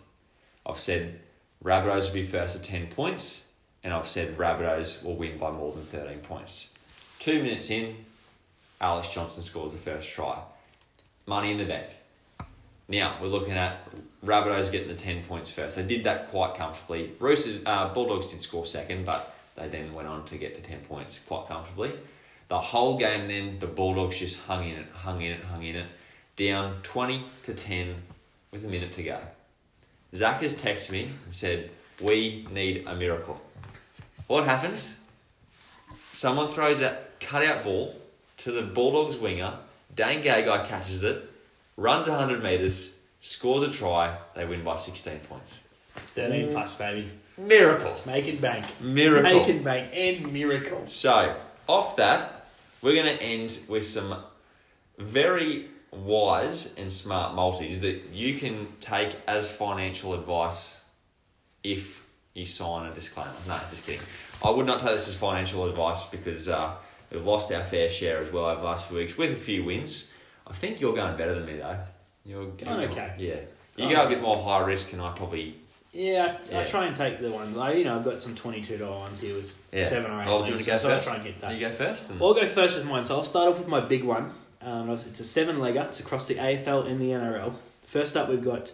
[0.66, 1.20] I've said
[1.62, 3.44] Rabbitohs will be first at 10 points,
[3.82, 6.72] and I've said Rabbitohs will win by more than 13 points.
[7.18, 7.96] Two minutes in,
[8.80, 10.38] Alex Johnston scores the first try.
[11.26, 11.86] Money in the bank.
[12.86, 13.88] Now, we're looking at
[14.24, 15.76] Rabbitohs getting the 10 points first.
[15.76, 17.12] They did that quite comfortably.
[17.18, 20.80] Roosters, uh, Bulldogs didn't score second, but they then went on to get to 10
[20.80, 21.92] points quite comfortably.
[22.48, 25.76] The whole game then, the Bulldogs just hung in it, hung in it, hung in
[25.76, 25.86] it.
[26.36, 27.94] Down 20 to 10
[28.50, 29.18] with a minute to go.
[30.14, 33.40] Zach has texted me and said, We need a miracle.
[34.26, 35.00] What happens?
[36.12, 37.96] Someone throws a cutout ball
[38.38, 39.54] to the Bulldogs winger.
[39.94, 41.28] Dane Gagai catches it,
[41.76, 44.16] runs 100 metres, scores a try.
[44.34, 45.66] They win by 16 points.
[45.94, 47.10] 13 plus, baby.
[47.36, 47.96] Miracle.
[48.06, 48.66] Make it bank.
[48.80, 49.22] Miracle.
[49.22, 50.92] Make it bank and miracles.
[50.92, 51.36] So,
[51.66, 52.46] off that,
[52.82, 54.14] we're going to end with some
[54.98, 60.84] very wise and smart multis that you can take as financial advice
[61.62, 63.30] if you sign a disclaimer.
[63.46, 64.00] No, just kidding.
[64.42, 66.74] I would not take this as financial advice because uh,
[67.10, 69.64] we've lost our fair share as well over the last few weeks with a few
[69.64, 70.12] wins.
[70.46, 71.78] I think you're going better than me though.
[72.26, 73.14] You're Going okay.
[73.18, 73.34] Yeah.
[73.76, 73.90] You Oh.
[73.90, 75.56] go a bit more high risk, and I probably
[75.92, 77.56] Yeah, I, I try and take the ones.
[77.56, 79.82] I you know I've got some twenty two dollar ones here with Yeah.
[79.82, 80.28] seven or eight.
[80.28, 81.06] Oh, do you want to go so I first?
[81.08, 81.54] try and get that.
[81.54, 82.10] You go first.
[82.10, 82.20] And...
[82.22, 83.04] I'll go first with mine.
[83.04, 84.32] So I'll start off with my big one.
[84.64, 85.84] Um, it's a seven legger.
[85.86, 87.52] It's across the AFL and the NRL.
[87.84, 88.72] First up, we've got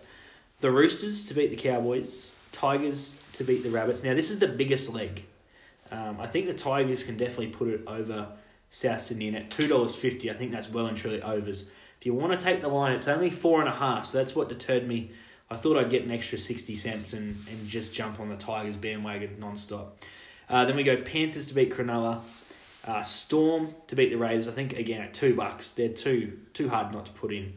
[0.60, 4.04] the Roosters to beat the Cowboys, Tigers to beat the Rabbits.
[4.04, 5.24] Now, this is the biggest leg.
[5.90, 8.28] Um, I think the Tigers can definitely put it over
[8.70, 11.70] South Sydney, at two dollars fifty, I think that's well and truly overs.
[11.98, 14.34] If you want to take the line, it's only four and a half, so that's
[14.34, 15.10] what deterred me.
[15.50, 18.76] I thought I'd get an extra sixty cents and, and just jump on the Tigers
[18.76, 19.98] bandwagon non-stop.
[20.48, 22.20] Uh, then we go Panthers to beat Cronulla,
[22.86, 24.48] uh, Storm to beat the Raiders.
[24.48, 27.54] I think again at two bucks, they're too too hard not to put in.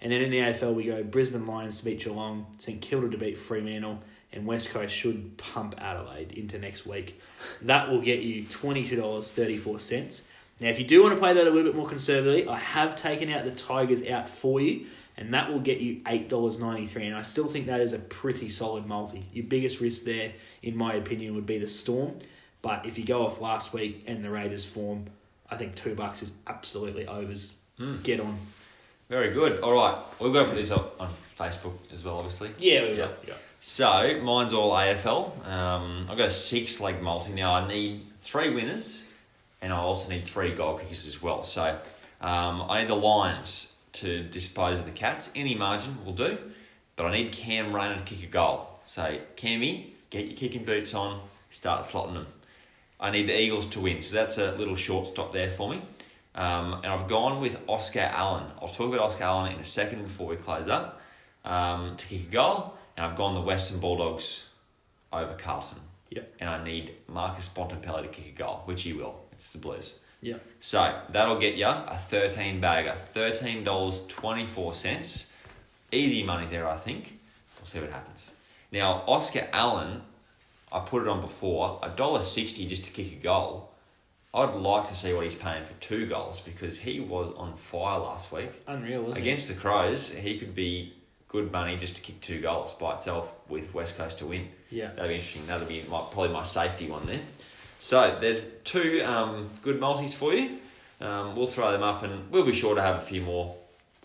[0.00, 3.18] And then in the AFL we go Brisbane Lions to beat Geelong, St Kilda to
[3.18, 4.00] beat Fremantle,
[4.32, 7.20] and West Coast should pump Adelaide into next week.
[7.62, 10.24] That will get you twenty two dollars thirty four cents.
[10.60, 12.94] Now, if you do want to play that a little bit more conservatively, I have
[12.94, 16.86] taken out the Tigers out for you, and that will get you eight dollars ninety
[16.86, 17.06] three.
[17.06, 19.26] And I still think that is a pretty solid multi.
[19.32, 22.18] Your biggest risk there, in my opinion, would be the Storm.
[22.62, 25.06] But if you go off last week and the Raiders' form,
[25.50, 27.54] I think two bucks is absolutely overs.
[27.78, 28.02] Mm.
[28.02, 28.38] Get on.
[29.08, 29.60] Very good.
[29.62, 31.08] All right, we've got to put this up on
[31.38, 32.50] Facebook as well, obviously.
[32.58, 33.06] Yeah, we Yeah.
[33.06, 33.14] will.
[33.26, 33.34] Yeah.
[33.60, 35.46] So mine's all AFL.
[35.46, 37.54] Um, I've got a six leg multi now.
[37.54, 39.06] I need three winners,
[39.60, 41.42] and I also need three goal kickers as well.
[41.42, 41.78] So
[42.20, 45.30] um, I need the Lions to dispose of the Cats.
[45.34, 46.38] Any margin will do,
[46.96, 48.68] but I need Cam Rayner to kick a goal.
[48.86, 52.26] So Cammy, get your kicking boots on, start slotting them.
[53.00, 55.82] I need the Eagles to win, so that's a little shortstop there for me.
[56.34, 58.44] Um, and I've gone with Oscar Allen.
[58.60, 61.00] I'll talk about Oscar Allen in a second before we close up
[61.44, 62.74] um, to kick a goal.
[62.96, 64.50] And I've gone the Western Bulldogs
[65.12, 65.78] over Carlton.
[66.10, 66.36] Yep.
[66.40, 69.24] And I need Marcus Bontempelli to kick a goal, which he will.
[69.32, 69.94] It's the Blues.
[70.20, 70.36] Yeah.
[70.60, 75.26] So that'll get you a 13 bagger, $13.24.
[75.92, 77.18] Easy money there, I think.
[77.58, 78.30] We'll see what happens.
[78.70, 80.02] Now, Oscar Allen,
[80.72, 83.72] I put it on before, $1.60 just to kick a goal.
[84.32, 87.98] I'd like to see what he's paying for two goals because he was on fire
[87.98, 88.50] last week.
[88.68, 90.92] Unreal, wasn't Against the Crows, he could be
[91.26, 94.48] good money just to kick two goals by itself with West Coast to win.
[94.70, 94.92] Yeah.
[94.92, 95.46] That'd be interesting.
[95.46, 97.20] That'd be my, probably my safety one there.
[97.80, 100.58] So there's two um, good multis for you.
[101.00, 103.56] Um, we'll throw them up, and we'll be sure to have a few more.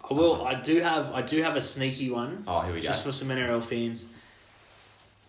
[0.10, 0.46] I will.
[0.46, 1.12] I do have.
[1.12, 2.46] I do have a sneaky one.
[2.48, 2.88] Oh, here we go.
[2.88, 4.06] Just for some NRL fans,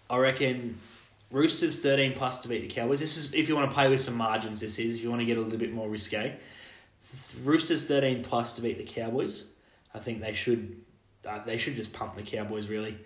[0.09, 0.79] I reckon
[1.37, 2.99] Roosters thirteen plus to beat the Cowboys.
[2.99, 4.63] This is if you want to play with some margins.
[4.63, 6.35] This is if you want to get a little bit more risque.
[7.45, 9.49] Roosters thirteen plus to beat the Cowboys.
[9.95, 10.81] I think they should.
[11.29, 12.97] Uh, they should just pump the Cowboys really.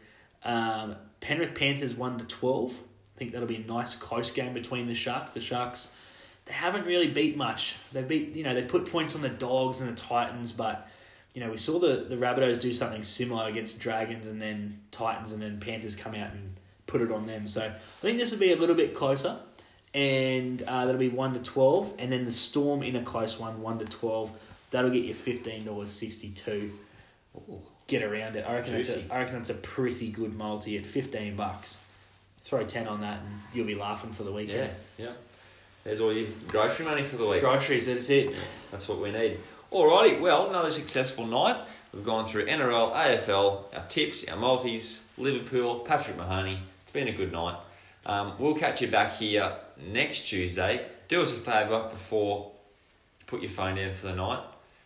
[0.45, 2.73] Um, Penrith Panthers one to twelve.
[2.73, 5.33] I think that'll be a nice close game between the Sharks.
[5.33, 5.93] The Sharks,
[6.45, 7.77] they haven't really beat much.
[7.93, 10.89] They beat you know they put points on the Dogs and the Titans, but
[11.35, 15.33] you know, we saw the, the Rabbitohs do something similar against Dragons and then Titans
[15.33, 16.60] and then Panthers come out and
[16.91, 17.47] put it on them.
[17.47, 17.71] So I
[18.01, 19.37] think this will be a little bit closer.
[19.95, 21.95] And uh, that'll be 1 to 12.
[21.99, 24.33] And then the Storm in a close one, 1 to 12.
[24.71, 26.71] That'll get you $15.62.
[27.87, 28.45] Get around it.
[28.47, 29.07] I reckon, that's Juicy.
[29.11, 31.79] a, I reckon that's a pretty good multi at 15 bucks.
[32.43, 34.71] Throw 10 on that and you'll be laughing for the Yeah, weekend.
[34.99, 35.13] yeah.
[35.85, 37.41] There's all your grocery money for the week.
[37.41, 38.35] Groceries, that's it.
[38.71, 39.39] That's what we need.
[39.73, 41.57] Alrighty, well, another successful night.
[41.93, 46.61] We've gone through NRL, AFL, our tips, our multis, Liverpool, Patrick Mahoney.
[46.91, 47.57] It's been a good night.
[48.05, 49.53] Um, we'll catch you back here
[49.93, 50.85] next Tuesday.
[51.07, 52.51] Do us a favour before
[53.21, 54.43] you put your phone down for the night.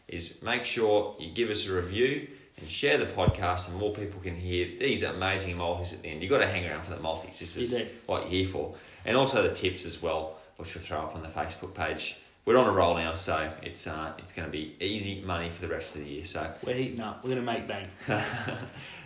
[0.07, 2.29] Is make sure you give us a review
[2.61, 6.21] and share the podcast, and more people can hear these amazing multis at the end.
[6.21, 7.39] You've got to hang around for the multis.
[7.39, 8.75] This is You what you're here for,
[9.07, 12.19] and also the tips as well, which we'll throw up on the Facebook page.
[12.45, 15.63] We're on a roll now, so it's uh, it's going to be easy money for
[15.63, 16.25] the rest of the year.
[16.25, 17.25] So We're heating up.
[17.25, 17.89] We're going to make bang.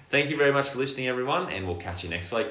[0.09, 2.49] thank you very much for listening, everyone, and we'll catch you next week.